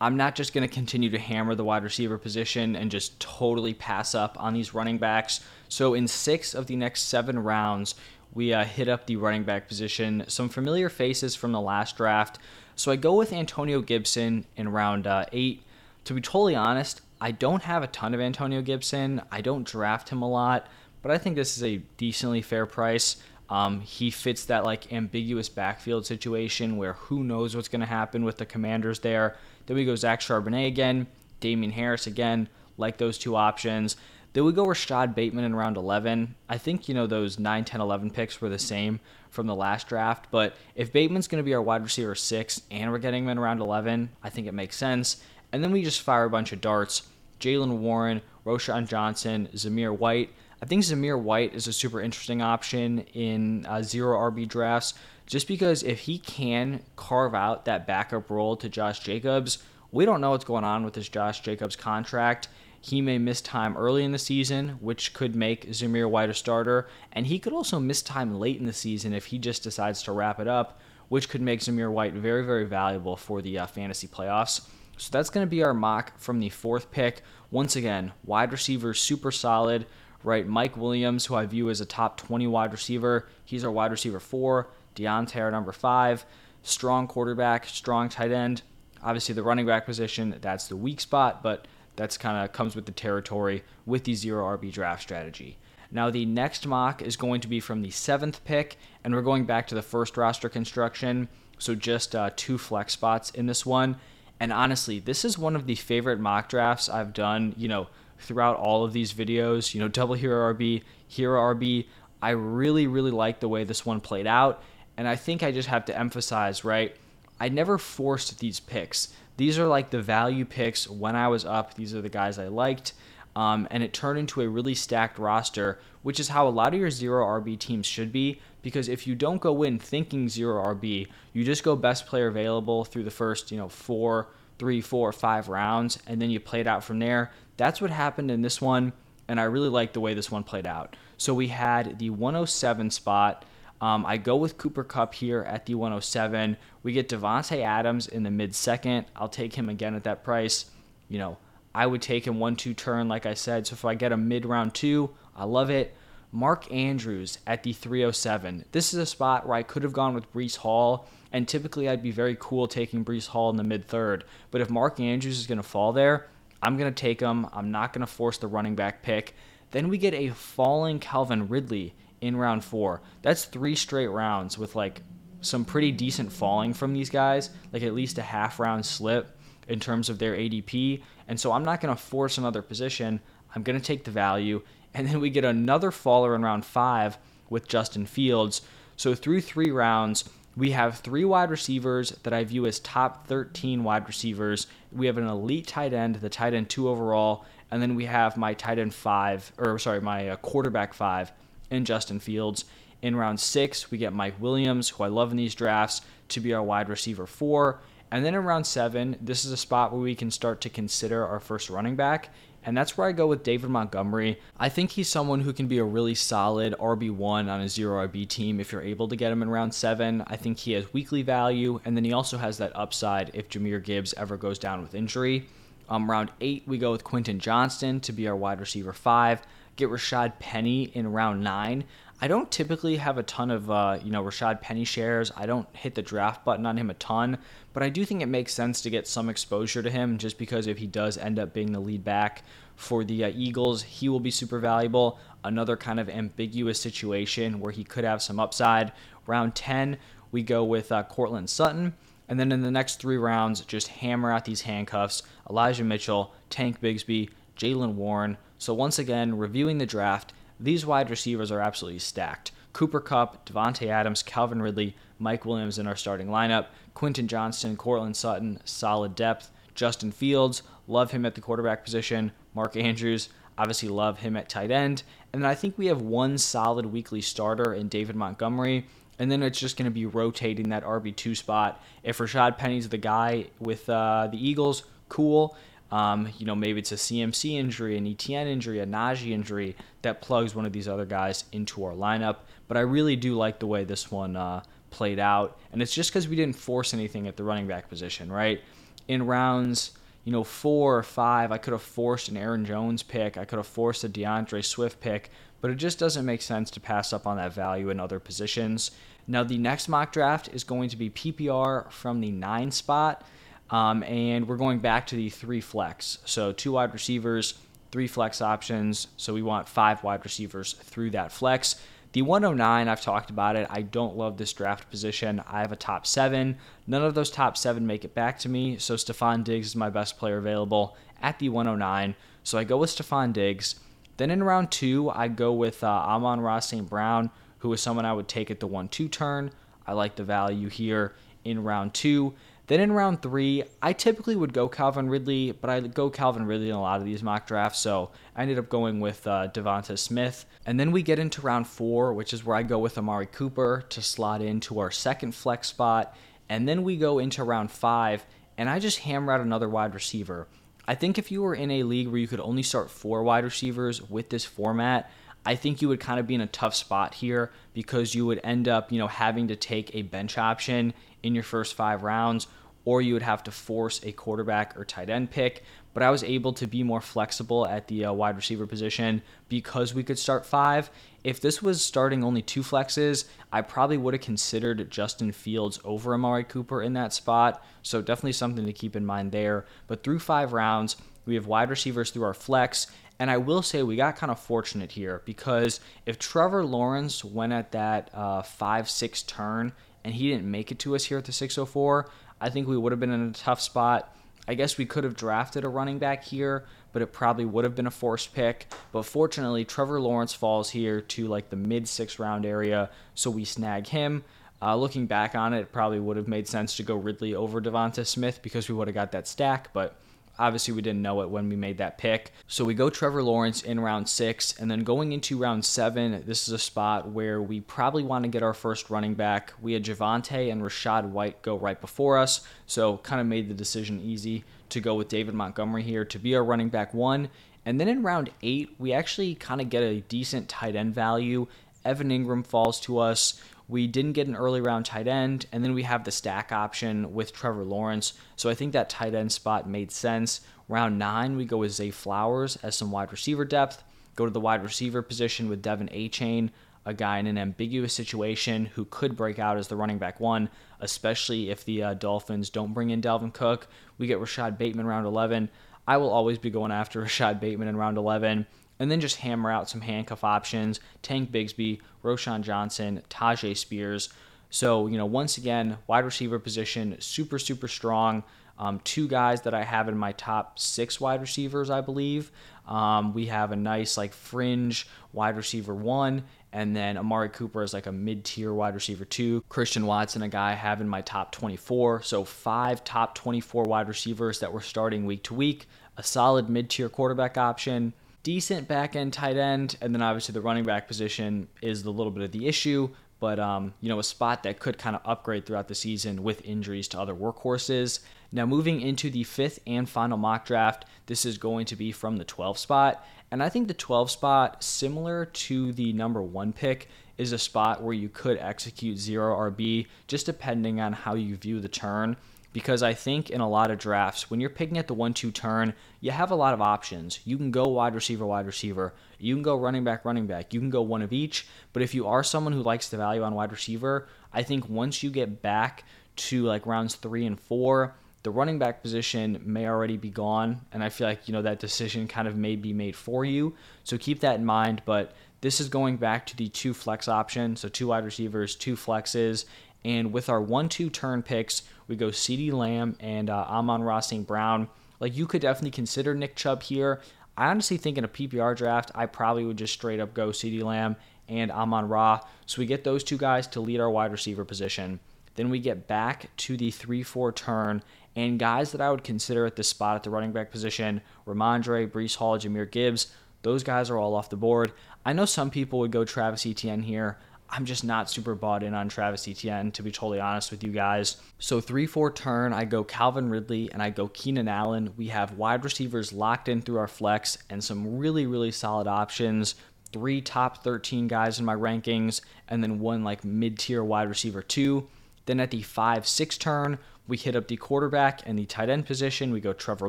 I'm 0.00 0.16
not 0.16 0.34
just 0.34 0.52
going 0.52 0.66
to 0.66 0.74
continue 0.74 1.08
to 1.10 1.20
hammer 1.20 1.54
the 1.54 1.62
wide 1.62 1.84
receiver 1.84 2.18
position 2.18 2.74
and 2.74 2.90
just 2.90 3.20
totally 3.20 3.74
pass 3.74 4.12
up 4.12 4.36
on 4.40 4.54
these 4.54 4.74
running 4.74 4.98
backs. 4.98 5.38
So, 5.68 5.94
in 5.94 6.08
six 6.08 6.52
of 6.52 6.66
the 6.66 6.74
next 6.74 7.02
seven 7.02 7.38
rounds, 7.38 7.94
we 8.34 8.52
uh, 8.52 8.64
hit 8.64 8.88
up 8.88 9.06
the 9.06 9.14
running 9.14 9.44
back 9.44 9.68
position. 9.68 10.24
Some 10.26 10.48
familiar 10.48 10.88
faces 10.88 11.36
from 11.36 11.52
the 11.52 11.60
last 11.60 11.96
draft. 11.96 12.40
So, 12.74 12.90
I 12.90 12.96
go 12.96 13.14
with 13.14 13.32
Antonio 13.32 13.80
Gibson 13.82 14.46
in 14.56 14.68
round 14.68 15.06
uh, 15.06 15.26
eight. 15.30 15.62
To 16.06 16.14
be 16.14 16.20
totally 16.20 16.56
honest, 16.56 17.02
I 17.20 17.30
don't 17.30 17.62
have 17.62 17.82
a 17.82 17.86
ton 17.86 18.14
of 18.14 18.20
Antonio 18.20 18.62
Gibson. 18.62 19.22
I 19.30 19.40
don't 19.40 19.66
draft 19.66 20.10
him 20.10 20.22
a 20.22 20.28
lot, 20.28 20.66
but 21.02 21.10
I 21.10 21.18
think 21.18 21.36
this 21.36 21.56
is 21.56 21.64
a 21.64 21.78
decently 21.96 22.42
fair 22.42 22.66
price. 22.66 23.16
Um, 23.48 23.80
he 23.80 24.10
fits 24.10 24.44
that 24.46 24.64
like 24.64 24.92
ambiguous 24.92 25.48
backfield 25.48 26.04
situation 26.04 26.76
where 26.76 26.94
who 26.94 27.22
knows 27.22 27.54
what's 27.54 27.68
going 27.68 27.80
to 27.80 27.86
happen 27.86 28.24
with 28.24 28.38
the 28.38 28.46
commanders 28.46 29.00
there. 29.00 29.36
Then 29.66 29.76
we 29.76 29.84
go 29.84 29.94
Zach 29.94 30.20
Charbonnet 30.20 30.66
again, 30.66 31.06
Damien 31.40 31.72
Harris 31.72 32.06
again, 32.06 32.48
like 32.76 32.98
those 32.98 33.18
two 33.18 33.36
options. 33.36 33.96
Then 34.32 34.44
we 34.44 34.52
go 34.52 34.66
Rashod 34.66 35.14
Bateman 35.14 35.44
in 35.44 35.54
round 35.54 35.78
11. 35.78 36.34
I 36.48 36.58
think, 36.58 36.88
you 36.88 36.94
know, 36.94 37.06
those 37.06 37.38
9, 37.38 37.64
10, 37.64 37.80
11 37.80 38.10
picks 38.10 38.40
were 38.40 38.50
the 38.50 38.58
same 38.58 39.00
from 39.30 39.46
the 39.46 39.54
last 39.54 39.88
draft, 39.88 40.26
but 40.30 40.56
if 40.74 40.92
Bateman's 40.92 41.28
going 41.28 41.42
to 41.42 41.44
be 41.44 41.54
our 41.54 41.62
wide 41.62 41.82
receiver 41.82 42.14
6 42.14 42.62
and 42.70 42.90
we're 42.90 42.98
getting 42.98 43.24
him 43.24 43.30
in 43.30 43.38
round 43.38 43.60
11, 43.60 44.10
I 44.22 44.30
think 44.30 44.46
it 44.46 44.52
makes 44.52 44.76
sense. 44.76 45.22
And 45.52 45.62
then 45.62 45.72
we 45.72 45.82
just 45.82 46.02
fire 46.02 46.24
a 46.24 46.30
bunch 46.30 46.52
of 46.52 46.60
darts. 46.60 47.02
Jaylen 47.40 47.78
Warren, 47.78 48.22
Roschon 48.44 48.88
Johnson, 48.88 49.48
Zamir 49.54 49.96
White. 49.96 50.30
I 50.62 50.66
think 50.66 50.82
Zamir 50.82 51.20
White 51.20 51.54
is 51.54 51.66
a 51.66 51.72
super 51.72 52.00
interesting 52.00 52.40
option 52.40 53.00
in 53.12 53.66
uh, 53.66 53.82
zero 53.82 54.18
RB 54.30 54.48
drafts 54.48 54.94
just 55.26 55.48
because 55.48 55.82
if 55.82 56.00
he 56.00 56.18
can 56.18 56.82
carve 56.94 57.34
out 57.34 57.64
that 57.64 57.86
backup 57.86 58.30
role 58.30 58.56
to 58.56 58.68
Josh 58.68 59.00
Jacobs, 59.00 59.58
we 59.90 60.04
don't 60.04 60.20
know 60.20 60.30
what's 60.30 60.44
going 60.44 60.64
on 60.64 60.84
with 60.84 60.94
this 60.94 61.08
Josh 61.08 61.40
Jacobs 61.40 61.76
contract. 61.76 62.48
He 62.80 63.00
may 63.00 63.18
miss 63.18 63.40
time 63.40 63.76
early 63.76 64.04
in 64.04 64.12
the 64.12 64.18
season, 64.18 64.78
which 64.80 65.12
could 65.12 65.34
make 65.34 65.68
Zamir 65.70 66.08
White 66.08 66.30
a 66.30 66.34
starter, 66.34 66.86
and 67.12 67.26
he 67.26 67.40
could 67.40 67.52
also 67.52 67.80
miss 67.80 68.00
time 68.00 68.38
late 68.38 68.60
in 68.60 68.66
the 68.66 68.72
season 68.72 69.12
if 69.12 69.26
he 69.26 69.38
just 69.38 69.64
decides 69.64 70.02
to 70.04 70.12
wrap 70.12 70.38
it 70.38 70.46
up, 70.46 70.80
which 71.08 71.28
could 71.28 71.40
make 71.40 71.60
Zamir 71.60 71.90
White 71.90 72.14
very, 72.14 72.44
very 72.44 72.64
valuable 72.64 73.16
for 73.16 73.42
the 73.42 73.58
uh, 73.58 73.66
fantasy 73.66 74.06
playoffs. 74.06 74.68
So 74.96 75.10
that's 75.10 75.30
going 75.30 75.46
to 75.46 75.50
be 75.50 75.62
our 75.62 75.74
mock 75.74 76.18
from 76.18 76.40
the 76.40 76.48
fourth 76.48 76.90
pick. 76.90 77.22
Once 77.50 77.76
again, 77.76 78.12
wide 78.24 78.52
receiver 78.52 78.94
super 78.94 79.30
solid, 79.30 79.86
right? 80.22 80.46
Mike 80.46 80.76
Williams, 80.76 81.26
who 81.26 81.34
I 81.34 81.46
view 81.46 81.70
as 81.70 81.80
a 81.80 81.86
top 81.86 82.16
20 82.16 82.46
wide 82.46 82.72
receiver, 82.72 83.28
he's 83.44 83.64
our 83.64 83.70
wide 83.70 83.90
receiver 83.90 84.20
four. 84.20 84.68
Diontae, 84.94 85.40
our 85.40 85.50
number 85.50 85.72
five. 85.72 86.24
Strong 86.62 87.08
quarterback, 87.08 87.66
strong 87.66 88.08
tight 88.08 88.32
end. 88.32 88.62
Obviously, 89.02 89.34
the 89.34 89.42
running 89.42 89.66
back 89.66 89.84
position, 89.86 90.36
that's 90.40 90.66
the 90.66 90.76
weak 90.76 91.00
spot, 91.00 91.42
but 91.42 91.68
that's 91.94 92.18
kind 92.18 92.44
of 92.44 92.52
comes 92.52 92.74
with 92.74 92.86
the 92.86 92.92
territory 92.92 93.62
with 93.84 94.04
the 94.04 94.14
zero 94.14 94.56
RB 94.56 94.72
draft 94.72 95.02
strategy. 95.02 95.58
Now, 95.90 96.10
the 96.10 96.26
next 96.26 96.66
mock 96.66 97.02
is 97.02 97.16
going 97.16 97.40
to 97.42 97.48
be 97.48 97.60
from 97.60 97.82
the 97.82 97.90
seventh 97.90 98.44
pick, 98.44 98.76
and 99.04 99.14
we're 99.14 99.22
going 99.22 99.44
back 99.44 99.68
to 99.68 99.74
the 99.74 99.82
first 99.82 100.16
roster 100.16 100.48
construction. 100.48 101.28
So, 101.58 101.74
just 101.74 102.16
uh, 102.16 102.30
two 102.34 102.58
flex 102.58 102.94
spots 102.94 103.30
in 103.30 103.46
this 103.46 103.64
one. 103.64 103.96
And 104.38 104.52
honestly, 104.52 104.98
this 104.98 105.24
is 105.24 105.38
one 105.38 105.56
of 105.56 105.66
the 105.66 105.74
favorite 105.74 106.20
mock 106.20 106.48
drafts 106.48 106.88
I've 106.88 107.12
done, 107.12 107.54
you 107.56 107.68
know, 107.68 107.88
throughout 108.18 108.56
all 108.56 108.84
of 108.84 108.92
these 108.92 109.12
videos. 109.12 109.74
You 109.74 109.80
know, 109.80 109.88
double 109.88 110.14
hero 110.14 110.52
RB, 110.54 110.82
hero 111.06 111.54
RB. 111.54 111.86
I 112.22 112.30
really, 112.30 112.86
really 112.86 113.10
like 113.10 113.40
the 113.40 113.48
way 113.48 113.64
this 113.64 113.86
one 113.86 114.00
played 114.00 114.26
out. 114.26 114.62
And 114.96 115.06
I 115.06 115.16
think 115.16 115.42
I 115.42 115.52
just 115.52 115.68
have 115.68 115.84
to 115.86 115.98
emphasize, 115.98 116.64
right? 116.64 116.96
I 117.38 117.48
never 117.48 117.78
forced 117.78 118.38
these 118.38 118.60
picks. 118.60 119.08
These 119.36 119.58
are 119.58 119.66
like 119.66 119.90
the 119.90 120.00
value 120.00 120.44
picks 120.44 120.88
when 120.88 121.14
I 121.14 121.28
was 121.28 121.44
up. 121.44 121.74
These 121.74 121.94
are 121.94 122.00
the 122.00 122.08
guys 122.08 122.38
I 122.38 122.48
liked. 122.48 122.94
Um, 123.34 123.68
and 123.70 123.82
it 123.82 123.92
turned 123.92 124.18
into 124.18 124.40
a 124.40 124.48
really 124.48 124.74
stacked 124.74 125.18
roster, 125.18 125.78
which 126.02 126.18
is 126.18 126.28
how 126.28 126.48
a 126.48 126.50
lot 126.50 126.72
of 126.72 126.80
your 126.80 126.90
zero 126.90 127.24
RB 127.26 127.58
teams 127.58 127.84
should 127.84 128.10
be. 128.10 128.40
Because 128.66 128.88
if 128.88 129.06
you 129.06 129.14
don't 129.14 129.40
go 129.40 129.62
in 129.62 129.78
thinking 129.78 130.28
zero 130.28 130.60
RB, 130.74 131.06
you 131.32 131.44
just 131.44 131.62
go 131.62 131.76
best 131.76 132.04
player 132.04 132.26
available 132.26 132.84
through 132.84 133.04
the 133.04 133.12
first, 133.12 133.52
you 133.52 133.58
know, 133.58 133.68
four, 133.68 134.26
three, 134.58 134.80
four, 134.80 135.12
five 135.12 135.48
rounds, 135.48 136.00
and 136.08 136.20
then 136.20 136.30
you 136.30 136.40
play 136.40 136.62
it 136.62 136.66
out 136.66 136.82
from 136.82 136.98
there. 136.98 137.30
That's 137.58 137.80
what 137.80 137.92
happened 137.92 138.28
in 138.28 138.42
this 138.42 138.60
one, 138.60 138.92
and 139.28 139.38
I 139.38 139.44
really 139.44 139.68
like 139.68 139.92
the 139.92 140.00
way 140.00 140.14
this 140.14 140.32
one 140.32 140.42
played 140.42 140.66
out. 140.66 140.96
So 141.16 141.32
we 141.32 141.46
had 141.46 142.00
the 142.00 142.10
107 142.10 142.90
spot. 142.90 143.44
Um, 143.80 144.04
I 144.04 144.16
go 144.16 144.34
with 144.34 144.58
Cooper 144.58 144.82
Kupp 144.82 145.14
here 145.14 145.42
at 145.42 145.66
the 145.66 145.76
107. 145.76 146.56
We 146.82 146.92
get 146.92 147.08
Davante 147.08 147.64
Adams 147.64 148.08
in 148.08 148.24
the 148.24 148.32
mid 148.32 148.52
second. 148.52 149.06
I'll 149.14 149.28
take 149.28 149.54
him 149.54 149.68
again 149.68 149.94
at 149.94 150.02
that 150.02 150.24
price. 150.24 150.64
You 151.08 151.20
know, 151.20 151.36
I 151.72 151.86
would 151.86 152.02
take 152.02 152.26
him 152.26 152.40
one 152.40 152.56
two 152.56 152.74
turn, 152.74 153.06
like 153.06 153.26
I 153.26 153.34
said. 153.34 153.68
So 153.68 153.74
if 153.74 153.84
I 153.84 153.94
get 153.94 154.10
a 154.10 154.16
mid 154.16 154.44
round 154.44 154.74
two, 154.74 155.10
I 155.36 155.44
love 155.44 155.70
it. 155.70 155.94
Mark 156.32 156.70
Andrews 156.72 157.38
at 157.46 157.62
the 157.62 157.72
307. 157.72 158.64
This 158.72 158.92
is 158.92 158.98
a 158.98 159.06
spot 159.06 159.46
where 159.46 159.56
I 159.56 159.62
could 159.62 159.82
have 159.82 159.92
gone 159.92 160.14
with 160.14 160.32
Breece 160.32 160.56
Hall, 160.56 161.08
and 161.32 161.46
typically 161.46 161.88
I'd 161.88 162.02
be 162.02 162.10
very 162.10 162.36
cool 162.38 162.66
taking 162.66 163.04
Breece 163.04 163.28
Hall 163.28 163.50
in 163.50 163.56
the 163.56 163.64
mid 163.64 163.86
third. 163.86 164.24
But 164.50 164.60
if 164.60 164.70
Mark 164.70 165.00
Andrews 165.00 165.38
is 165.38 165.46
going 165.46 165.58
to 165.58 165.62
fall 165.62 165.92
there, 165.92 166.28
I'm 166.62 166.76
going 166.76 166.92
to 166.92 167.00
take 167.00 167.20
him. 167.20 167.46
I'm 167.52 167.70
not 167.70 167.92
going 167.92 168.06
to 168.06 168.12
force 168.12 168.38
the 168.38 168.48
running 168.48 168.74
back 168.74 169.02
pick. 169.02 169.34
Then 169.70 169.88
we 169.88 169.98
get 169.98 170.14
a 170.14 170.30
falling 170.30 170.98
Calvin 170.98 171.48
Ridley 171.48 171.94
in 172.20 172.36
round 172.36 172.64
four. 172.64 173.02
That's 173.22 173.44
three 173.44 173.74
straight 173.74 174.08
rounds 174.08 174.58
with 174.58 174.74
like 174.74 175.02
some 175.40 175.64
pretty 175.64 175.92
decent 175.92 176.32
falling 176.32 176.72
from 176.74 176.92
these 176.92 177.10
guys, 177.10 177.50
like 177.72 177.82
at 177.82 177.94
least 177.94 178.18
a 178.18 178.22
half 178.22 178.58
round 178.58 178.84
slip 178.84 179.38
in 179.68 179.80
terms 179.80 180.08
of 180.08 180.18
their 180.18 180.34
ADP. 180.34 181.02
And 181.28 181.38
so 181.38 181.52
I'm 181.52 181.64
not 181.64 181.80
going 181.80 181.94
to 181.94 182.00
force 182.00 182.38
another 182.38 182.62
position. 182.62 183.20
I'm 183.54 183.62
going 183.62 183.78
to 183.78 183.84
take 183.84 184.04
the 184.04 184.10
value. 184.10 184.62
And 184.96 185.06
then 185.06 185.20
we 185.20 185.28
get 185.28 185.44
another 185.44 185.90
faller 185.90 186.34
in 186.34 186.40
round 186.40 186.64
five 186.64 187.18
with 187.50 187.68
Justin 187.68 188.06
Fields. 188.06 188.62
So 188.96 189.14
through 189.14 189.42
three 189.42 189.70
rounds, 189.70 190.24
we 190.56 190.70
have 190.70 191.00
three 191.00 191.24
wide 191.26 191.50
receivers 191.50 192.12
that 192.22 192.32
I 192.32 192.44
view 192.44 192.64
as 192.64 192.80
top 192.80 193.26
13 193.26 193.84
wide 193.84 194.06
receivers. 194.06 194.68
We 194.90 195.04
have 195.04 195.18
an 195.18 195.26
elite 195.26 195.66
tight 195.66 195.92
end, 195.92 196.16
the 196.16 196.30
tight 196.30 196.54
end 196.54 196.70
two 196.70 196.88
overall, 196.88 197.44
and 197.70 197.82
then 197.82 197.94
we 197.94 198.06
have 198.06 198.38
my 198.38 198.54
tight 198.54 198.78
end 198.78 198.94
five, 198.94 199.52
or 199.58 199.78
sorry, 199.78 200.00
my 200.00 200.30
uh, 200.30 200.36
quarterback 200.36 200.94
five 200.94 201.30
in 201.68 201.84
Justin 201.84 202.18
Fields. 202.18 202.64
In 203.02 203.16
round 203.16 203.38
six, 203.38 203.90
we 203.90 203.98
get 203.98 204.14
Mike 204.14 204.40
Williams, 204.40 204.88
who 204.88 205.04
I 205.04 205.08
love 205.08 205.30
in 205.30 205.36
these 205.36 205.54
drafts, 205.54 206.00
to 206.28 206.40
be 206.40 206.54
our 206.54 206.62
wide 206.62 206.88
receiver 206.88 207.26
four. 207.26 207.82
And 208.10 208.24
then 208.24 208.34
in 208.34 208.44
round 208.44 208.66
seven, 208.66 209.16
this 209.20 209.44
is 209.44 209.52
a 209.52 209.58
spot 209.58 209.92
where 209.92 210.00
we 210.00 210.14
can 210.14 210.30
start 210.30 210.62
to 210.62 210.70
consider 210.70 211.26
our 211.26 211.38
first 211.38 211.68
running 211.68 211.96
back. 211.96 212.30
And 212.66 212.76
that's 212.76 212.98
where 212.98 213.06
I 213.06 213.12
go 213.12 213.28
with 213.28 213.44
David 213.44 213.70
Montgomery. 213.70 214.40
I 214.58 214.68
think 214.68 214.90
he's 214.90 215.08
someone 215.08 215.40
who 215.40 215.52
can 215.52 215.68
be 215.68 215.78
a 215.78 215.84
really 215.84 216.16
solid 216.16 216.74
RB1 216.80 217.48
on 217.48 217.60
a 217.60 217.68
zero 217.68 218.04
RB 218.08 218.28
team 218.28 218.58
if 218.58 218.72
you're 218.72 218.82
able 218.82 219.06
to 219.06 219.14
get 219.14 219.30
him 219.30 219.40
in 219.40 219.48
round 219.48 219.72
seven. 219.72 220.24
I 220.26 220.36
think 220.36 220.58
he 220.58 220.72
has 220.72 220.92
weekly 220.92 221.22
value, 221.22 221.80
and 221.84 221.96
then 221.96 222.02
he 222.02 222.12
also 222.12 222.38
has 222.38 222.58
that 222.58 222.74
upside 222.74 223.30
if 223.34 223.48
Jahmyr 223.48 223.82
Gibbs 223.82 224.14
ever 224.14 224.36
goes 224.36 224.58
down 224.58 224.82
with 224.82 224.96
injury. 224.96 225.46
Um, 225.88 226.10
round 226.10 226.32
eight, 226.40 226.64
we 226.66 226.76
go 226.76 226.90
with 226.90 227.04
Quentin 227.04 227.38
Johnston 227.38 228.00
to 228.00 228.12
be 228.12 228.26
our 228.26 228.34
wide 228.34 228.58
receiver 228.58 228.92
five. 228.92 229.42
Get 229.76 229.88
Rashaad 229.88 230.40
Penny 230.40 230.84
in 230.84 231.12
round 231.12 231.44
nine. 231.44 231.84
I 232.18 232.28
don't 232.28 232.50
typically 232.50 232.96
have 232.96 233.18
a 233.18 233.22
ton 233.22 233.50
of 233.50 233.70
uh, 233.70 233.98
you 234.02 234.10
know 234.10 234.22
Rashaad 234.22 234.60
Penny 234.62 234.84
shares. 234.84 235.30
I 235.36 235.44
don't 235.46 235.68
hit 235.76 235.94
the 235.94 236.02
draft 236.02 236.44
button 236.44 236.64
on 236.64 236.78
him 236.78 236.88
a 236.88 236.94
ton, 236.94 237.38
but 237.74 237.82
I 237.82 237.90
do 237.90 238.04
think 238.04 238.22
it 238.22 238.26
makes 238.26 238.54
sense 238.54 238.80
to 238.82 238.90
get 238.90 239.06
some 239.06 239.28
exposure 239.28 239.82
to 239.82 239.90
him 239.90 240.16
just 240.16 240.38
because 240.38 240.66
if 240.66 240.78
he 240.78 240.86
does 240.86 241.18
end 241.18 241.38
up 241.38 241.52
being 241.52 241.72
the 241.72 241.80
lead 241.80 242.04
back 242.04 242.42
for 242.74 243.04
the 243.04 243.24
uh, 243.24 243.32
Eagles, 243.34 243.82
he 243.82 244.08
will 244.08 244.20
be 244.20 244.30
super 244.30 244.58
valuable. 244.58 245.18
Another 245.44 245.76
kind 245.76 246.00
of 246.00 246.08
ambiguous 246.08 246.80
situation 246.80 247.60
where 247.60 247.72
he 247.72 247.84
could 247.84 248.04
have 248.04 248.22
some 248.22 248.40
upside. 248.40 248.92
Round 249.26 249.54
10, 249.54 249.98
we 250.32 250.42
go 250.42 250.64
with 250.64 250.92
uh, 250.92 251.02
Courtland 251.04 251.50
Sutton. 251.50 251.94
And 252.28 252.40
then 252.40 252.50
in 252.50 252.62
the 252.62 252.70
next 252.70 252.96
three 252.96 253.16
rounds, 253.16 253.60
just 253.60 253.88
hammer 253.88 254.32
out 254.32 254.44
these 254.44 254.62
handcuffs 254.62 255.22
Elijah 255.48 255.84
Mitchell, 255.84 256.34
Tank 256.50 256.80
Bigsby, 256.80 257.30
Jaylen 257.56 257.94
Warren. 257.94 258.36
So 258.58 258.74
once 258.74 258.98
again, 258.98 259.36
reviewing 259.36 259.78
the 259.78 259.86
draft, 259.86 260.32
these 260.58 260.86
wide 260.86 261.10
receivers 261.10 261.50
are 261.50 261.60
absolutely 261.60 261.98
stacked. 261.98 262.52
Cooper 262.72 263.00
Kupp, 263.00 263.48
Davante 263.48 263.88
Adams, 263.88 264.22
Calvin 264.22 264.60
Ridley, 264.60 264.96
Mike 265.18 265.44
Williams 265.44 265.78
in 265.78 265.86
our 265.86 265.96
starting 265.96 266.28
lineup, 266.28 266.66
Quentin 266.94 267.26
Johnston, 267.28 267.76
Courtland 267.76 268.16
Sutton, 268.16 268.60
solid 268.64 269.14
depth. 269.14 269.50
Justin 269.74 270.10
Fields, 270.10 270.62
love 270.86 271.10
him 271.10 271.24
at 271.24 271.34
the 271.34 271.40
quarterback 271.40 271.84
position. 271.84 272.32
Mark 272.54 272.76
Andrews, 272.76 273.28
obviously 273.58 273.88
love 273.88 274.18
him 274.18 274.36
at 274.36 274.48
tight 274.48 274.70
end. 274.70 275.02
And 275.32 275.42
then 275.42 275.50
I 275.50 275.54
think 275.54 275.76
we 275.76 275.86
have 275.86 276.00
one 276.00 276.38
solid 276.38 276.86
weekly 276.86 277.20
starter 277.20 277.74
in 277.74 277.88
David 277.88 278.16
Montgomery. 278.16 278.86
And 279.18 279.30
then 279.30 279.42
it's 279.42 279.58
just 279.58 279.76
going 279.76 279.86
to 279.86 279.90
be 279.90 280.06
rotating 280.06 280.68
that 280.70 280.84
RB2 280.84 281.36
spot. 281.36 281.82
If 282.02 282.18
Rashaad 282.18 282.58
Penny's 282.58 282.88
the 282.88 282.98
guy 282.98 283.46
with 283.58 283.88
uh, 283.88 284.28
the 284.30 284.38
Eagles, 284.38 284.84
cool. 285.08 285.56
Um, 285.90 286.28
you 286.38 286.46
know, 286.46 286.56
maybe 286.56 286.80
it's 286.80 286.92
a 286.92 286.96
CMC 286.96 287.54
injury, 287.54 287.96
an 287.96 288.06
ETN 288.06 288.46
injury, 288.46 288.80
a 288.80 288.86
Najee 288.86 289.30
injury 289.30 289.76
that 290.02 290.20
plugs 290.20 290.54
one 290.54 290.66
of 290.66 290.72
these 290.72 290.88
other 290.88 291.06
guys 291.06 291.44
into 291.52 291.84
our 291.84 291.92
lineup. 291.92 292.38
But 292.68 292.76
I 292.76 292.80
really 292.80 293.16
do 293.16 293.34
like 293.34 293.60
the 293.60 293.66
way 293.66 293.84
this 293.84 294.10
one 294.10 294.36
uh, 294.36 294.62
played 294.90 295.18
out. 295.18 295.58
And 295.72 295.80
it's 295.80 295.94
just 295.94 296.10
because 296.10 296.26
we 296.26 296.36
didn't 296.36 296.56
force 296.56 296.92
anything 296.92 297.28
at 297.28 297.36
the 297.36 297.44
running 297.44 297.66
back 297.66 297.88
position, 297.88 298.32
right? 298.32 298.60
In 299.06 299.26
rounds, 299.26 299.92
you 300.24 300.32
know, 300.32 300.42
four 300.42 300.98
or 300.98 301.02
five, 301.04 301.52
I 301.52 301.58
could 301.58 301.72
have 301.72 301.82
forced 301.82 302.28
an 302.28 302.36
Aaron 302.36 302.64
Jones 302.64 303.04
pick. 303.04 303.36
I 303.36 303.44
could 303.44 303.58
have 303.58 303.66
forced 303.66 304.02
a 304.02 304.08
D'Andre 304.08 304.62
Swift 304.62 305.00
pick. 305.00 305.30
But 305.60 305.70
it 305.70 305.76
just 305.76 305.98
doesn't 305.98 306.26
make 306.26 306.42
sense 306.42 306.70
to 306.72 306.80
pass 306.80 307.12
up 307.12 307.26
on 307.26 307.36
that 307.36 307.52
value 307.52 307.90
in 307.90 308.00
other 308.00 308.18
positions. 308.18 308.90
Now, 309.28 309.42
the 309.42 309.58
next 309.58 309.88
mock 309.88 310.12
draft 310.12 310.48
is 310.52 310.64
going 310.64 310.88
to 310.90 310.96
be 310.96 311.10
PPR 311.10 311.90
from 311.90 312.20
the 312.20 312.30
nine 312.30 312.70
spot. 312.70 313.24
Um, 313.70 314.02
and 314.04 314.46
we're 314.46 314.56
going 314.56 314.78
back 314.78 315.06
to 315.08 315.16
the 315.16 315.28
three 315.28 315.60
flex. 315.60 316.18
So 316.24 316.52
two 316.52 316.72
wide 316.72 316.92
receivers, 316.92 317.54
three 317.90 318.06
flex 318.06 318.40
options. 318.40 319.08
So 319.16 319.34
we 319.34 319.42
want 319.42 319.68
five 319.68 320.04
wide 320.04 320.24
receivers 320.24 320.74
through 320.74 321.10
that 321.10 321.32
flex. 321.32 321.76
The 322.12 322.22
109, 322.22 322.88
I've 322.88 323.02
talked 323.02 323.28
about 323.30 323.56
it. 323.56 323.66
I 323.68 323.82
don't 323.82 324.16
love 324.16 324.38
this 324.38 324.52
draft 324.52 324.88
position. 324.90 325.42
I 325.46 325.60
have 325.60 325.72
a 325.72 325.76
top 325.76 326.06
seven. 326.06 326.56
None 326.86 327.02
of 327.02 327.14
those 327.14 327.30
top 327.30 327.56
seven 327.56 327.86
make 327.86 328.04
it 328.04 328.14
back 328.14 328.38
to 328.40 328.48
me. 328.48 328.78
So 328.78 328.94
Stefon 328.94 329.44
Diggs 329.44 329.66
is 329.66 329.76
my 329.76 329.90
best 329.90 330.16
player 330.16 330.38
available 330.38 330.96
at 331.20 331.38
the 331.38 331.48
109. 331.48 332.14
So 332.42 332.56
I 332.56 332.64
go 332.64 332.78
with 332.78 332.90
Stefon 332.90 333.32
Diggs. 333.32 333.80
Then 334.16 334.30
in 334.30 334.42
round 334.42 334.70
two, 334.70 335.10
I 335.10 335.28
go 335.28 335.52
with 335.52 335.84
uh, 335.84 335.88
Amon-Ra 335.88 336.60
St. 336.60 336.88
Brown, 336.88 337.30
who 337.58 337.72
is 337.74 337.82
someone 337.82 338.06
I 338.06 338.14
would 338.14 338.28
take 338.28 338.50
at 338.50 338.60
the 338.60 338.66
1 338.66 338.88
2 338.88 339.08
turn. 339.08 339.50
I 339.86 339.92
like 339.92 340.16
the 340.16 340.24
value 340.24 340.68
here 340.68 341.14
in 341.44 341.62
round 341.62 341.94
two. 341.94 342.34
Then 342.68 342.80
in 342.80 342.90
round 342.90 343.22
three, 343.22 343.62
I 343.80 343.92
typically 343.92 344.34
would 344.34 344.52
go 344.52 344.68
Calvin 344.68 345.08
Ridley, 345.08 345.52
but 345.52 345.70
I 345.70 345.80
go 345.80 346.10
Calvin 346.10 346.46
Ridley 346.46 346.70
in 346.70 346.74
a 346.74 346.80
lot 346.80 346.98
of 346.98 347.06
these 347.06 347.22
mock 347.22 347.46
drafts, 347.46 347.78
so 347.78 348.10
I 348.34 348.42
ended 348.42 348.58
up 348.58 348.68
going 348.68 348.98
with 348.98 349.24
uh, 349.26 349.48
Devonta 349.48 349.96
Smith. 349.96 350.46
And 350.64 350.80
then 350.80 350.90
we 350.90 351.02
get 351.02 351.20
into 351.20 351.40
round 351.42 351.68
four, 351.68 352.12
which 352.12 352.32
is 352.32 352.44
where 352.44 352.56
I 352.56 352.64
go 352.64 352.80
with 352.80 352.98
Amari 352.98 353.26
Cooper 353.26 353.84
to 353.90 354.02
slot 354.02 354.42
into 354.42 354.80
our 354.80 354.90
second 354.90 355.34
flex 355.34 355.68
spot. 355.68 356.16
And 356.48 356.68
then 356.68 356.82
we 356.82 356.96
go 356.96 357.20
into 357.20 357.44
round 357.44 357.70
five, 357.70 358.26
and 358.58 358.68
I 358.68 358.80
just 358.80 358.98
hammer 358.98 359.32
out 359.32 359.40
another 359.40 359.68
wide 359.68 359.94
receiver. 359.94 360.48
I 360.88 360.96
think 360.96 361.18
if 361.18 361.30
you 361.30 361.42
were 361.42 361.54
in 361.54 361.70
a 361.70 361.84
league 361.84 362.08
where 362.08 362.18
you 362.18 362.28
could 362.28 362.40
only 362.40 362.62
start 362.64 362.90
four 362.90 363.22
wide 363.22 363.44
receivers 363.44 364.02
with 364.02 364.30
this 364.30 364.44
format, 364.44 365.10
I 365.44 365.54
think 365.54 365.80
you 365.80 365.88
would 365.88 366.00
kind 366.00 366.18
of 366.18 366.26
be 366.26 366.34
in 366.34 366.40
a 366.40 366.48
tough 366.48 366.74
spot 366.74 367.14
here 367.14 367.52
because 367.72 368.16
you 368.16 368.26
would 368.26 368.40
end 368.42 368.66
up, 368.66 368.90
you 368.90 368.98
know, 368.98 369.06
having 369.06 369.46
to 369.48 369.56
take 369.56 369.94
a 369.94 370.02
bench 370.02 370.38
option 370.38 370.92
in 371.26 371.34
your 371.34 371.44
first 371.44 371.74
five 371.74 372.02
rounds, 372.02 372.46
or 372.84 373.02
you 373.02 373.12
would 373.12 373.22
have 373.22 373.42
to 373.42 373.50
force 373.50 374.00
a 374.04 374.12
quarterback 374.12 374.78
or 374.78 374.84
tight 374.84 375.10
end 375.10 375.30
pick. 375.30 375.64
But 375.92 376.02
I 376.02 376.10
was 376.10 376.22
able 376.22 376.52
to 376.54 376.66
be 376.66 376.82
more 376.82 377.00
flexible 377.00 377.66
at 377.66 377.88
the 377.88 378.04
uh, 378.04 378.12
wide 378.12 378.36
receiver 378.36 378.66
position 378.66 379.22
because 379.48 379.94
we 379.94 380.04
could 380.04 380.18
start 380.18 380.46
five. 380.46 380.90
If 381.24 381.40
this 381.40 381.60
was 381.60 381.82
starting 381.82 382.22
only 382.22 382.42
two 382.42 382.60
flexes, 382.62 383.24
I 383.52 383.62
probably 383.62 383.96
would 383.96 384.14
have 384.14 384.20
considered 384.20 384.90
Justin 384.90 385.32
Fields 385.32 385.80
over 385.84 386.14
Amari 386.14 386.44
Cooper 386.44 386.80
in 386.82 386.92
that 386.92 387.12
spot. 387.12 387.64
So 387.82 388.00
definitely 388.02 388.32
something 388.32 388.66
to 388.66 388.72
keep 388.72 388.94
in 388.94 389.04
mind 389.04 389.32
there. 389.32 389.66
But 389.88 390.04
through 390.04 390.20
five 390.20 390.52
rounds, 390.52 390.96
we 391.24 391.34
have 391.34 391.46
wide 391.46 391.70
receivers 391.70 392.10
through 392.10 392.24
our 392.24 392.34
flex. 392.34 392.86
And 393.18 393.30
I 393.30 393.38
will 393.38 393.62
say 393.62 393.82
we 393.82 393.96
got 393.96 394.16
kind 394.16 394.30
of 394.30 394.38
fortunate 394.38 394.92
here 394.92 395.22
because 395.24 395.80
if 396.04 396.18
Trevor 396.18 396.64
Lawrence 396.64 397.24
went 397.24 397.52
at 397.52 397.72
that 397.72 398.10
uh, 398.14 398.42
5 398.42 398.90
6 398.90 399.22
turn 399.22 399.72
and 400.06 400.14
he 400.14 400.30
didn't 400.30 400.48
make 400.48 400.70
it 400.70 400.78
to 400.78 400.94
us 400.94 401.04
here 401.06 401.18
at 401.18 401.24
the 401.24 401.32
604, 401.32 402.08
I 402.40 402.48
think 402.48 402.68
we 402.68 402.76
would 402.78 402.92
have 402.92 403.00
been 403.00 403.10
in 403.10 403.28
a 403.28 403.32
tough 403.32 403.60
spot. 403.60 404.16
I 404.46 404.54
guess 404.54 404.78
we 404.78 404.86
could 404.86 405.02
have 405.02 405.16
drafted 405.16 405.64
a 405.64 405.68
running 405.68 405.98
back 405.98 406.22
here, 406.22 406.64
but 406.92 407.02
it 407.02 407.12
probably 407.12 407.44
would 407.44 407.64
have 407.64 407.74
been 407.74 407.88
a 407.88 407.90
forced 407.90 408.32
pick. 408.32 408.68
But 408.92 409.02
fortunately, 409.02 409.64
Trevor 409.64 410.00
Lawrence 410.00 410.32
falls 410.32 410.70
here 410.70 411.00
to 411.00 411.26
like 411.26 411.50
the 411.50 411.56
mid 411.56 411.88
six 411.88 412.20
round 412.20 412.46
area, 412.46 412.88
so 413.16 413.30
we 413.30 413.44
snag 413.44 413.88
him. 413.88 414.22
Uh, 414.62 414.76
looking 414.76 415.06
back 415.06 415.34
on 415.34 415.52
it, 415.52 415.62
it 415.62 415.72
probably 415.72 415.98
would 415.98 416.16
have 416.16 416.28
made 416.28 416.46
sense 416.46 416.76
to 416.76 416.84
go 416.84 416.94
Ridley 416.94 417.34
over 417.34 417.60
Devonta 417.60 418.06
Smith 418.06 418.38
because 418.42 418.68
we 418.68 418.76
would 418.76 418.86
have 418.86 418.94
got 418.94 419.10
that 419.10 419.26
stack, 419.26 419.72
but 419.72 419.96
Obviously, 420.38 420.74
we 420.74 420.82
didn't 420.82 421.02
know 421.02 421.22
it 421.22 421.30
when 421.30 421.48
we 421.48 421.56
made 421.56 421.78
that 421.78 421.98
pick. 421.98 422.32
So 422.46 422.64
we 422.64 422.74
go 422.74 422.90
Trevor 422.90 423.22
Lawrence 423.22 423.62
in 423.62 423.80
round 423.80 424.08
six. 424.08 424.58
And 424.58 424.70
then 424.70 424.84
going 424.84 425.12
into 425.12 425.38
round 425.38 425.64
seven, 425.64 426.22
this 426.26 426.46
is 426.46 426.54
a 426.54 426.58
spot 426.58 427.08
where 427.08 427.40
we 427.40 427.60
probably 427.60 428.02
want 428.02 428.24
to 428.24 428.28
get 428.28 428.42
our 428.42 428.54
first 428.54 428.90
running 428.90 429.14
back. 429.14 429.54
We 429.60 429.72
had 429.72 429.84
Javonte 429.84 430.50
and 430.52 430.62
Rachaad 430.62 431.10
White 431.10 431.42
go 431.42 431.56
right 431.58 431.80
before 431.80 432.18
us. 432.18 432.46
So 432.66 432.98
kind 432.98 433.20
of 433.20 433.26
made 433.26 433.48
the 433.48 433.54
decision 433.54 434.00
easy 434.00 434.44
to 434.68 434.80
go 434.80 434.94
with 434.94 435.08
David 435.08 435.34
Montgomery 435.34 435.82
here 435.82 436.04
to 436.04 436.18
be 436.18 436.34
our 436.34 436.44
running 436.44 436.68
back 436.68 436.92
one. 436.92 437.28
And 437.64 437.80
then 437.80 437.88
in 437.88 438.02
round 438.02 438.30
eight, 438.42 438.74
we 438.78 438.92
actually 438.92 439.34
kind 439.34 439.60
of 439.60 439.70
get 439.70 439.82
a 439.82 440.00
decent 440.02 440.48
tight 440.48 440.76
end 440.76 440.94
value. 440.94 441.46
Evan 441.84 442.10
Engram 442.10 442.44
falls 442.46 442.80
to 442.80 442.98
us. 442.98 443.40
We 443.68 443.86
didn't 443.86 444.12
get 444.12 444.28
an 444.28 444.36
early 444.36 444.60
round 444.60 444.86
tight 444.86 445.08
end, 445.08 445.46
and 445.50 445.64
then 445.64 445.74
we 445.74 445.82
have 445.82 446.04
the 446.04 446.10
stack 446.12 446.52
option 446.52 447.12
with 447.12 447.32
Trevor 447.32 447.64
Lawrence. 447.64 448.12
So 448.36 448.48
I 448.48 448.54
think 448.54 448.72
that 448.72 448.88
tight 448.88 449.14
end 449.14 449.32
spot 449.32 449.68
made 449.68 449.90
sense. 449.90 450.40
Round 450.68 450.98
nine, 450.98 451.36
we 451.36 451.44
go 451.44 451.58
with 451.58 451.72
Zay 451.72 451.90
Flowers 451.90 452.56
as 452.62 452.76
some 452.76 452.90
wide 452.90 453.10
receiver 453.10 453.44
depth. 453.44 453.82
Go 454.14 454.24
to 454.24 454.30
the 454.30 454.40
wide 454.40 454.62
receiver 454.62 455.02
position 455.02 455.48
with 455.48 455.62
De'Von 455.62 455.92
Achane, 455.92 456.50
a 456.84 456.94
guy 456.94 457.18
in 457.18 457.26
an 457.26 457.36
ambiguous 457.36 457.92
situation 457.92 458.66
who 458.66 458.84
could 458.84 459.16
break 459.16 459.38
out 459.38 459.58
as 459.58 459.68
the 459.68 459.76
running 459.76 459.98
back 459.98 460.20
one, 460.20 460.48
especially 460.80 461.50
if 461.50 461.64
the 461.64 461.82
uh, 461.82 461.94
Dolphins 461.94 462.48
don't 462.48 462.72
bring 462.72 462.90
in 462.90 463.02
Dalvin 463.02 463.32
Cook. 463.32 463.66
We 463.98 464.06
get 464.06 464.20
Rashod 464.20 464.56
Bateman 464.56 464.86
round 464.86 465.06
11. 465.06 465.50
I 465.88 465.96
will 465.96 466.10
always 466.10 466.38
be 466.38 466.50
going 466.50 466.72
after 466.72 467.00
Rashod 467.02 467.40
Bateman 467.40 467.68
in 467.68 467.76
round 467.76 467.98
11. 467.98 468.46
And 468.78 468.90
then 468.90 469.00
just 469.00 469.16
hammer 469.16 469.50
out 469.50 469.70
some 469.70 469.80
handcuff 469.80 470.24
options 470.24 470.80
Tank 471.02 471.30
Bigsby, 471.32 471.80
Roschon 472.04 472.42
Johnson, 472.42 473.02
Tyjae 473.08 473.56
Spears. 473.56 474.10
So, 474.50 474.86
you 474.86 474.96
know, 474.96 475.06
once 475.06 475.38
again, 475.38 475.78
wide 475.86 476.04
receiver 476.04 476.38
position, 476.38 476.96
super, 477.00 477.38
super 477.38 477.68
strong. 477.68 478.22
Um, 478.58 478.80
two 478.84 479.06
guys 479.06 479.42
that 479.42 479.52
I 479.52 479.64
have 479.64 479.88
in 479.88 479.98
my 479.98 480.12
top 480.12 480.58
six 480.58 480.98
wide 481.00 481.20
receivers, 481.20 481.68
I 481.68 481.82
believe. 481.82 482.30
Um, 482.66 483.12
we 483.12 483.26
have 483.26 483.52
a 483.52 483.56
nice, 483.56 483.96
like, 483.96 484.14
fringe 484.14 484.88
wide 485.12 485.36
receiver 485.36 485.74
one, 485.74 486.24
and 486.52 486.74
then 486.74 486.96
Amari 486.96 487.28
Cooper 487.28 487.62
is 487.62 487.74
like 487.74 487.86
a 487.86 487.92
mid 487.92 488.24
tier 488.24 488.54
wide 488.54 488.74
receiver 488.74 489.04
two. 489.04 489.44
Christian 489.50 489.84
Watson, 489.84 490.22
a 490.22 490.28
guy 490.28 490.52
I 490.52 490.54
have 490.54 490.80
in 490.80 490.88
my 490.88 491.02
top 491.02 491.32
24. 491.32 492.02
So, 492.02 492.24
five 492.24 492.82
top 492.82 493.14
24 493.14 493.64
wide 493.64 493.88
receivers 493.88 494.40
that 494.40 494.52
we're 494.52 494.60
starting 494.62 495.04
week 495.04 495.24
to 495.24 495.34
week. 495.34 495.66
A 495.98 496.02
solid 496.02 496.48
mid 496.48 496.70
tier 496.70 496.88
quarterback 496.88 497.36
option 497.36 497.92
decent 498.26 498.66
back 498.66 498.96
end 498.96 499.12
tight 499.12 499.36
end, 499.36 499.76
and 499.80 499.94
then 499.94 500.02
obviously 500.02 500.32
the 500.32 500.40
running 500.40 500.64
back 500.64 500.88
position 500.88 501.46
is 501.62 501.84
a 501.84 501.90
little 501.92 502.10
bit 502.10 502.24
of 502.24 502.32
the 502.32 502.48
issue 502.48 502.88
but 503.18 503.38
um, 503.38 503.72
you 503.80 503.88
know 503.88 503.98
a 503.98 504.04
spot 504.04 504.42
that 504.42 504.58
could 504.58 504.76
kind 504.76 504.96
of 504.96 505.02
upgrade 505.04 505.46
throughout 505.46 505.68
the 505.68 505.74
season 505.74 506.22
with 506.22 506.44
injuries 506.44 506.88
to 506.88 507.00
other 507.00 507.14
workhorses. 507.14 508.00
Now 508.32 508.44
moving 508.44 508.80
into 508.80 509.10
the 509.10 509.24
fifth 509.24 509.60
and 509.66 509.88
final 509.88 510.18
mock 510.18 510.44
draft, 510.44 510.84
this 511.06 511.24
is 511.24 511.38
going 511.38 511.66
to 511.66 511.76
be 511.76 511.92
from 511.92 512.16
the 512.16 512.24
12 512.24 512.58
spot, 512.58 513.06
and 513.30 513.42
I 513.42 513.48
think 513.48 513.68
the 513.68 513.74
12 513.74 514.10
spot, 514.10 514.62
similar 514.62 515.24
to 515.24 515.72
the 515.72 515.92
number 515.92 516.20
one 516.20 516.52
pick, 516.52 516.88
is 517.16 517.32
a 517.32 517.38
spot 517.38 517.82
where 517.82 517.94
you 517.94 518.08
could 518.08 518.38
execute 518.38 518.98
zero 518.98 519.34
RB, 519.50 519.86
just 520.08 520.26
depending 520.26 520.80
on 520.80 520.92
how 520.92 521.14
you 521.14 521.36
view 521.36 521.60
the 521.60 521.68
turn 521.68 522.16
because 522.56 522.82
I 522.82 522.94
think 522.94 523.28
in 523.28 523.42
a 523.42 523.48
lot 523.50 523.70
of 523.70 523.76
drafts, 523.76 524.30
when 524.30 524.40
you're 524.40 524.48
picking 524.48 524.78
at 524.78 524.86
the 524.86 524.94
one 524.94 525.12
two 525.12 525.30
turn, 525.30 525.74
you 526.00 526.10
have 526.10 526.30
a 526.30 526.34
lot 526.34 526.54
of 526.54 526.62
options. 526.62 527.20
You 527.26 527.36
can 527.36 527.50
go 527.50 527.64
wide 527.64 527.94
receiver, 527.94 528.24
wide 528.24 528.46
receiver. 528.46 528.94
You 529.18 529.34
can 529.34 529.42
go 529.42 529.58
running 529.58 529.84
back, 529.84 530.06
running 530.06 530.26
back. 530.26 530.54
You 530.54 530.60
can 530.60 530.70
go 530.70 530.80
one 530.80 531.02
of 531.02 531.12
each. 531.12 531.46
But 531.74 531.82
if 531.82 531.94
you 531.94 532.06
are 532.06 532.24
someone 532.24 532.54
who 532.54 532.62
likes 532.62 532.88
the 532.88 532.96
value 532.96 533.22
on 533.22 533.34
wide 533.34 533.52
receiver, 533.52 534.08
I 534.32 534.42
think 534.42 534.70
once 534.70 535.02
you 535.02 535.10
get 535.10 535.42
back 535.42 535.84
to 536.16 536.44
like 536.44 536.64
rounds 536.64 536.94
three 536.94 537.26
and 537.26 537.38
four, 537.38 537.94
the 538.22 538.30
running 538.30 538.58
back 538.58 538.80
position 538.80 539.38
may 539.44 539.68
already 539.68 539.98
be 539.98 540.08
gone. 540.08 540.62
And 540.72 540.82
I 540.82 540.88
feel 540.88 541.06
like, 541.06 541.28
you 541.28 541.32
know, 541.32 541.42
that 541.42 541.58
decision 541.58 542.08
kind 542.08 542.26
of 542.26 542.38
may 542.38 542.56
be 542.56 542.72
made 542.72 542.96
for 542.96 543.26
you. 543.26 543.54
So 543.84 543.98
keep 543.98 544.20
that 544.20 544.36
in 544.36 544.46
mind. 544.46 544.80
But 544.86 545.12
this 545.42 545.60
is 545.60 545.68
going 545.68 545.98
back 545.98 546.24
to 546.26 546.36
the 546.36 546.48
two 546.48 546.72
flex 546.72 547.06
option. 547.06 547.54
So 547.54 547.68
two 547.68 547.88
wide 547.88 548.06
receivers, 548.06 548.56
two 548.56 548.76
flexes. 548.76 549.44
And 549.86 550.12
with 550.12 550.28
our 550.28 550.42
one 550.42 550.68
two 550.68 550.90
turn 550.90 551.22
picks, 551.22 551.62
we 551.86 551.94
go 551.94 552.08
CeeDee 552.08 552.52
Lamb 552.52 552.96
and 552.98 553.30
uh, 553.30 553.46
Amon-Ra 553.48 554.00
St. 554.00 554.26
Brown. 554.26 554.66
Like 554.98 555.16
you 555.16 555.28
could 555.28 555.42
definitely 555.42 555.70
consider 555.70 556.12
Nick 556.12 556.34
Chubb 556.34 556.64
here. 556.64 557.00
I 557.36 557.46
honestly 557.46 557.76
think 557.76 557.96
in 557.96 558.02
a 558.02 558.08
PPR 558.08 558.56
draft, 558.56 558.90
I 558.96 559.06
probably 559.06 559.44
would 559.44 559.58
just 559.58 559.74
straight 559.74 560.00
up 560.00 560.12
go 560.12 560.30
CeeDee 560.30 560.64
Lamb 560.64 560.96
and 561.28 561.52
Amon 561.52 561.86
Ra. 561.86 562.18
So 562.46 562.58
we 562.58 562.66
get 562.66 562.82
those 562.82 563.04
two 563.04 563.16
guys 563.16 563.46
to 563.48 563.60
lead 563.60 563.78
our 563.78 563.88
wide 563.88 564.10
receiver 564.10 564.44
position. 564.44 564.98
Then 565.36 565.50
we 565.50 565.60
get 565.60 565.86
back 565.86 566.34
to 566.38 566.56
the 566.56 566.72
3 566.72 567.04
4 567.04 567.30
turn, 567.30 567.82
and 568.16 568.40
guys 568.40 568.72
that 568.72 568.80
I 568.80 568.90
would 568.90 569.04
consider 569.04 569.46
at 569.46 569.54
this 569.54 569.68
spot 569.68 569.94
at 569.94 570.02
the 570.02 570.10
running 570.10 570.32
back 570.32 570.50
position 570.50 571.00
Rhamondre, 571.28 571.88
Breece 571.88 572.16
Hall, 572.16 572.36
Jahmyr 572.36 572.68
Gibbs. 572.68 573.12
Those 573.42 573.62
guys 573.62 573.88
are 573.88 573.98
all 573.98 574.16
off 574.16 574.30
the 574.30 574.36
board. 574.36 574.72
I 575.04 575.12
know 575.12 575.26
some 575.26 575.50
people 575.50 575.78
would 575.78 575.92
go 575.92 576.04
Travis 576.04 576.44
Etienne 576.44 576.82
here. 576.82 577.18
I'm 577.48 577.64
just 577.64 577.84
not 577.84 578.10
super 578.10 578.34
bought 578.34 578.62
in 578.62 578.74
on 578.74 578.88
Travis 578.88 579.28
Etienne, 579.28 579.70
to 579.72 579.82
be 579.82 579.90
totally 579.90 580.20
honest 580.20 580.50
with 580.50 580.64
you 580.64 580.70
guys. 580.70 581.16
So 581.38 581.60
3 581.60 581.86
4 581.86 582.12
turn, 582.12 582.52
I 582.52 582.64
go 582.64 582.84
Calvin 582.84 583.30
Ridley 583.30 583.70
and 583.72 583.82
I 583.82 583.90
go 583.90 584.08
Keenan 584.08 584.48
Allen. 584.48 584.92
We 584.96 585.08
have 585.08 585.38
wide 585.38 585.64
receivers 585.64 586.12
locked 586.12 586.48
in 586.48 586.62
through 586.62 586.78
our 586.78 586.88
flex 586.88 587.38
and 587.48 587.62
some 587.62 587.98
really, 587.98 588.26
really 588.26 588.50
solid 588.50 588.86
options. 588.86 589.54
Three 589.92 590.20
top 590.20 590.64
13 590.64 591.06
guys 591.06 591.38
in 591.38 591.44
my 591.44 591.54
rankings, 591.54 592.20
and 592.48 592.62
then 592.62 592.80
one 592.80 593.04
like 593.04 593.24
mid 593.24 593.58
tier 593.58 593.84
wide 593.84 594.08
receiver, 594.08 594.42
two. 594.42 594.88
Then 595.26 595.40
at 595.40 595.50
the 595.50 595.62
5 595.62 596.06
6 596.06 596.38
turn, 596.38 596.78
we 597.08 597.16
hit 597.16 597.36
up 597.36 597.48
the 597.48 597.56
quarterback 597.56 598.22
and 598.26 598.38
the 598.38 598.46
tight 598.46 598.68
end 598.68 598.86
position. 598.86 599.32
We 599.32 599.40
go 599.40 599.52
Trevor 599.52 599.88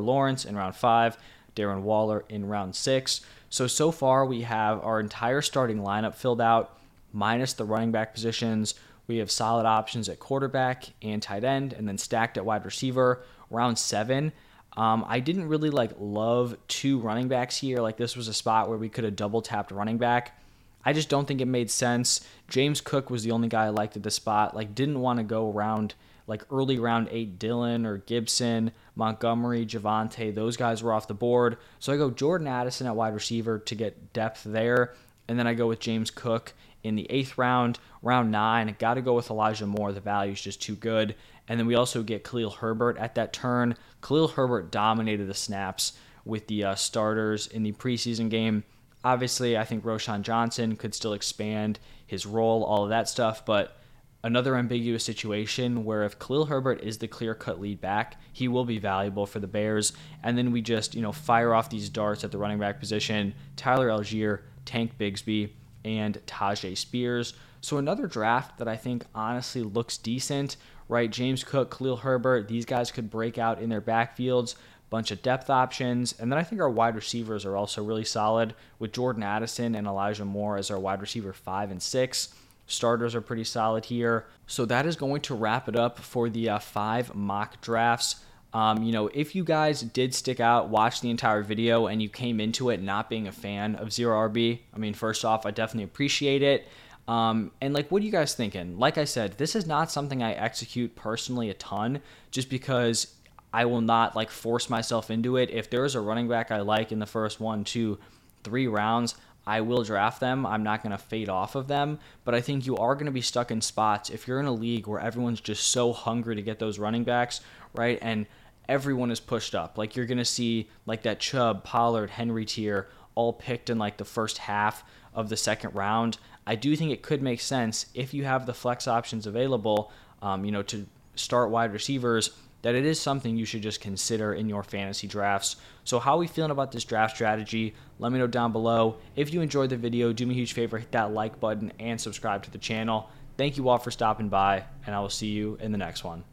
Lawrence 0.00 0.44
in 0.44 0.56
round 0.56 0.76
five, 0.76 1.16
Darren 1.56 1.82
Waller 1.82 2.24
in 2.28 2.46
round 2.46 2.76
six. 2.76 3.20
So, 3.50 3.66
so 3.66 3.90
far, 3.90 4.24
we 4.24 4.42
have 4.42 4.80
our 4.84 5.00
entire 5.00 5.42
starting 5.42 5.78
lineup 5.78 6.14
filled 6.14 6.40
out 6.40 6.77
minus 7.12 7.52
the 7.52 7.64
running 7.64 7.92
back 7.92 8.14
positions. 8.14 8.74
We 9.06 9.18
have 9.18 9.30
solid 9.30 9.66
options 9.66 10.08
at 10.08 10.18
quarterback 10.20 10.84
and 11.02 11.22
tight 11.22 11.44
end, 11.44 11.72
and 11.72 11.88
then 11.88 11.98
stacked 11.98 12.36
at 12.36 12.44
wide 12.44 12.64
receiver. 12.64 13.22
Round 13.50 13.78
seven, 13.78 14.32
um, 14.76 15.04
I 15.08 15.20
didn't 15.20 15.48
really 15.48 15.70
like 15.70 15.92
love 15.98 16.56
two 16.68 16.98
running 17.00 17.28
backs 17.28 17.56
here. 17.56 17.78
Like 17.78 17.96
this 17.96 18.16
was 18.16 18.28
a 18.28 18.34
spot 18.34 18.68
where 18.68 18.78
we 18.78 18.88
could 18.88 19.04
have 19.04 19.16
double 19.16 19.42
tapped 19.42 19.72
running 19.72 19.98
back. 19.98 20.40
I 20.84 20.92
just 20.92 21.08
don't 21.08 21.26
think 21.26 21.40
it 21.40 21.46
made 21.46 21.70
sense. 21.70 22.24
James 22.48 22.80
Cook 22.80 23.10
was 23.10 23.24
the 23.24 23.32
only 23.32 23.48
guy 23.48 23.64
I 23.64 23.70
liked 23.70 23.96
at 23.96 24.04
the 24.04 24.10
spot. 24.10 24.54
Like 24.54 24.74
didn't 24.74 25.00
want 25.00 25.18
to 25.18 25.24
go 25.24 25.50
around 25.50 25.94
like 26.28 26.44
early 26.52 26.78
round 26.78 27.08
eight, 27.10 27.38
Dylan 27.40 27.86
or 27.86 27.98
Gibson, 27.98 28.70
Montgomery, 28.94 29.66
Javonte. 29.66 30.32
Those 30.32 30.56
guys 30.56 30.82
were 30.82 30.92
off 30.92 31.08
the 31.08 31.14
board. 31.14 31.56
So 31.80 31.92
I 31.92 31.96
go 31.96 32.10
Jordan 32.10 32.46
Addison 32.46 32.86
at 32.86 32.94
wide 32.94 33.14
receiver 33.14 33.58
to 33.58 33.74
get 33.74 34.12
depth 34.12 34.44
there, 34.44 34.94
and 35.26 35.38
then 35.38 35.46
I 35.46 35.54
go 35.54 35.66
with 35.66 35.80
James 35.80 36.10
Cook 36.12 36.54
in 36.82 36.94
the 36.94 37.10
eighth 37.10 37.38
round. 37.38 37.78
Round 38.02 38.30
nine, 38.30 38.74
got 38.78 38.94
to 38.94 39.02
go 39.02 39.14
with 39.14 39.30
Elijah 39.30 39.66
Moore. 39.66 39.92
The 39.92 40.00
value 40.00 40.32
is 40.32 40.40
just 40.40 40.62
too 40.62 40.76
good. 40.76 41.14
And 41.48 41.58
then 41.58 41.66
we 41.66 41.74
also 41.74 42.02
get 42.02 42.24
Khalil 42.24 42.50
Herbert 42.50 42.98
at 42.98 43.14
that 43.14 43.32
turn. 43.32 43.76
Khalil 44.02 44.28
Herbert 44.28 44.70
dominated 44.70 45.26
the 45.26 45.34
snaps 45.34 45.94
with 46.24 46.46
the 46.46 46.64
uh, 46.64 46.74
starters 46.74 47.46
in 47.46 47.62
the 47.62 47.72
preseason 47.72 48.28
game. 48.28 48.64
Obviously, 49.02 49.56
I 49.56 49.64
think 49.64 49.84
Roschon 49.84 50.22
Johnson 50.22 50.76
could 50.76 50.94
still 50.94 51.12
expand 51.14 51.78
his 52.06 52.26
role, 52.26 52.64
all 52.64 52.84
of 52.84 52.90
that 52.90 53.08
stuff, 53.08 53.46
but 53.46 53.76
another 54.24 54.56
ambiguous 54.56 55.04
situation 55.04 55.84
where 55.84 56.02
if 56.02 56.18
Khalil 56.18 56.46
Herbert 56.46 56.82
is 56.82 56.98
the 56.98 57.06
clear-cut 57.06 57.60
lead 57.60 57.80
back, 57.80 58.16
he 58.32 58.48
will 58.48 58.64
be 58.64 58.78
valuable 58.78 59.24
for 59.24 59.38
the 59.38 59.46
Bears. 59.46 59.92
And 60.22 60.36
then 60.36 60.50
we 60.50 60.60
just, 60.60 60.94
you 60.94 61.00
know, 61.00 61.12
fire 61.12 61.54
off 61.54 61.70
these 61.70 61.88
darts 61.88 62.24
at 62.24 62.32
the 62.32 62.38
running 62.38 62.58
back 62.58 62.80
position. 62.80 63.34
Tyler 63.56 63.88
Allgeier, 63.88 64.40
Tank 64.64 64.98
Bigsby, 64.98 65.50
and 65.88 66.20
Tyjae 66.26 66.76
Spears. 66.76 67.32
So 67.60 67.78
another 67.78 68.06
draft 68.06 68.58
that 68.58 68.68
I 68.68 68.76
think 68.76 69.04
honestly 69.14 69.62
looks 69.62 69.96
decent, 69.96 70.56
right? 70.88 71.10
James 71.10 71.42
Cook, 71.42 71.76
Khalil 71.76 71.96
Herbert, 71.96 72.46
these 72.46 72.64
guys 72.64 72.92
could 72.92 73.10
break 73.10 73.38
out 73.38 73.60
in 73.60 73.68
their 73.68 73.80
backfields. 73.80 74.54
Bunch 74.90 75.10
of 75.10 75.22
depth 75.22 75.50
options. 75.50 76.14
And 76.18 76.30
then 76.30 76.38
I 76.38 76.42
think 76.42 76.60
our 76.60 76.70
wide 76.70 76.94
receivers 76.94 77.44
are 77.44 77.56
also 77.56 77.84
really 77.84 78.04
solid 78.04 78.54
with 78.78 78.92
Jordan 78.92 79.22
Addison 79.22 79.74
and 79.74 79.86
Elijah 79.86 80.24
Moore 80.24 80.56
as 80.56 80.70
our 80.70 80.78
wide 80.78 81.00
receiver 81.00 81.32
five 81.32 81.70
and 81.70 81.82
six. 81.82 82.34
Starters 82.66 83.14
are 83.14 83.20
pretty 83.20 83.44
solid 83.44 83.86
here. 83.86 84.26
So 84.46 84.64
that 84.66 84.86
is 84.86 84.96
going 84.96 85.20
to 85.22 85.34
wrap 85.34 85.68
it 85.68 85.76
up 85.76 85.98
for 85.98 86.30
the 86.30 86.48
uh, 86.48 86.58
five 86.58 87.14
mock 87.14 87.60
drafts. 87.60 88.24
Um, 88.54 88.82
you 88.82 88.92
know, 88.92 89.08
if 89.08 89.34
you 89.34 89.44
guys 89.44 89.82
did 89.82 90.14
stick 90.14 90.40
out, 90.40 90.68
watch 90.68 91.00
the 91.00 91.10
entire 91.10 91.42
video, 91.42 91.86
and 91.86 92.02
you 92.02 92.08
came 92.08 92.40
into 92.40 92.70
it 92.70 92.82
not 92.82 93.10
being 93.10 93.28
a 93.28 93.32
fan 93.32 93.74
of 93.76 93.92
Zero 93.92 94.28
RB, 94.28 94.60
I 94.74 94.78
mean, 94.78 94.94
first 94.94 95.24
off, 95.24 95.44
I 95.44 95.50
definitely 95.50 95.84
appreciate 95.84 96.42
it. 96.42 96.66
Um, 97.06 97.52
and 97.60 97.74
like, 97.74 97.90
what 97.90 98.02
are 98.02 98.04
you 98.04 98.12
guys 98.12 98.34
thinking? 98.34 98.78
Like 98.78 98.98
I 98.98 99.04
said, 99.04 99.38
this 99.38 99.56
is 99.56 99.66
not 99.66 99.90
something 99.90 100.22
I 100.22 100.32
execute 100.32 100.94
personally 100.94 101.50
a 101.50 101.54
ton, 101.54 102.00
just 102.30 102.50
because 102.50 103.14
I 103.52 103.64
will 103.64 103.80
not 103.80 104.14
like 104.14 104.30
force 104.30 104.68
myself 104.68 105.10
into 105.10 105.36
it. 105.36 105.50
If 105.50 105.70
there 105.70 105.84
is 105.84 105.94
a 105.94 106.00
running 106.00 106.28
back 106.28 106.50
I 106.50 106.60
like 106.60 106.92
in 106.92 106.98
the 106.98 107.06
first 107.06 107.40
one, 107.40 107.64
two, 107.64 107.98
three 108.44 108.66
rounds, 108.66 109.14
I 109.48 109.62
will 109.62 109.82
draft 109.82 110.20
them. 110.20 110.44
I'm 110.44 110.62
not 110.62 110.82
going 110.82 110.90
to 110.90 110.98
fade 110.98 111.30
off 111.30 111.54
of 111.54 111.68
them, 111.68 112.00
but 112.26 112.34
I 112.34 112.42
think 112.42 112.66
you 112.66 112.76
are 112.76 112.94
going 112.94 113.06
to 113.06 113.12
be 113.12 113.22
stuck 113.22 113.50
in 113.50 113.62
spots 113.62 114.10
if 114.10 114.28
you're 114.28 114.40
in 114.40 114.46
a 114.46 114.52
league 114.52 114.86
where 114.86 115.00
everyone's 115.00 115.40
just 115.40 115.68
so 115.68 115.94
hungry 115.94 116.36
to 116.36 116.42
get 116.42 116.58
those 116.58 116.78
running 116.78 117.02
backs, 117.02 117.40
right? 117.74 117.98
And 118.02 118.26
everyone 118.68 119.10
is 119.10 119.20
pushed 119.20 119.54
up. 119.54 119.78
Like 119.78 119.96
you're 119.96 120.04
going 120.04 120.18
to 120.18 120.24
see 120.26 120.68
like 120.84 121.00
that 121.04 121.18
Chubb, 121.18 121.64
Pollard, 121.64 122.10
Henry 122.10 122.44
tier 122.44 122.88
all 123.14 123.32
picked 123.32 123.70
in 123.70 123.78
like 123.78 123.96
the 123.96 124.04
first 124.04 124.36
half 124.36 124.84
of 125.14 125.30
the 125.30 125.36
second 125.36 125.74
round. 125.74 126.18
I 126.46 126.54
do 126.54 126.76
think 126.76 126.92
it 126.92 127.00
could 127.00 127.22
make 127.22 127.40
sense 127.40 127.86
if 127.94 128.12
you 128.12 128.24
have 128.24 128.44
the 128.44 128.52
flex 128.52 128.86
options 128.86 129.26
available, 129.26 129.90
um, 130.20 130.44
you 130.44 130.52
know, 130.52 130.62
to 130.64 130.86
start 131.14 131.48
wide 131.48 131.72
receivers 131.72 132.32
that 132.62 132.74
it 132.74 132.84
is 132.84 133.00
something 133.00 133.36
you 133.36 133.44
should 133.44 133.62
just 133.62 133.80
consider 133.80 134.34
in 134.34 134.48
your 134.48 134.62
fantasy 134.62 135.06
drafts. 135.06 135.56
So, 135.84 135.98
how 135.98 136.14
are 136.14 136.18
we 136.18 136.26
feeling 136.26 136.50
about 136.50 136.72
this 136.72 136.84
draft 136.84 137.16
strategy? 137.16 137.74
Let 137.98 138.12
me 138.12 138.18
know 138.18 138.26
down 138.26 138.52
below. 138.52 138.96
If 139.16 139.32
you 139.32 139.40
enjoyed 139.40 139.70
the 139.70 139.76
video, 139.76 140.12
do 140.12 140.26
me 140.26 140.34
a 140.34 140.38
huge 140.38 140.52
favor, 140.52 140.78
hit 140.78 140.92
that 140.92 141.12
like 141.12 141.40
button 141.40 141.72
and 141.78 142.00
subscribe 142.00 142.42
to 142.44 142.50
the 142.50 142.58
channel. 142.58 143.10
Thank 143.36 143.56
you 143.56 143.68
all 143.68 143.78
for 143.78 143.90
stopping 143.90 144.28
by, 144.28 144.64
and 144.84 144.94
I 144.94 145.00
will 145.00 145.10
see 145.10 145.28
you 145.28 145.56
in 145.60 145.72
the 145.72 145.78
next 145.78 146.02
one. 146.02 146.24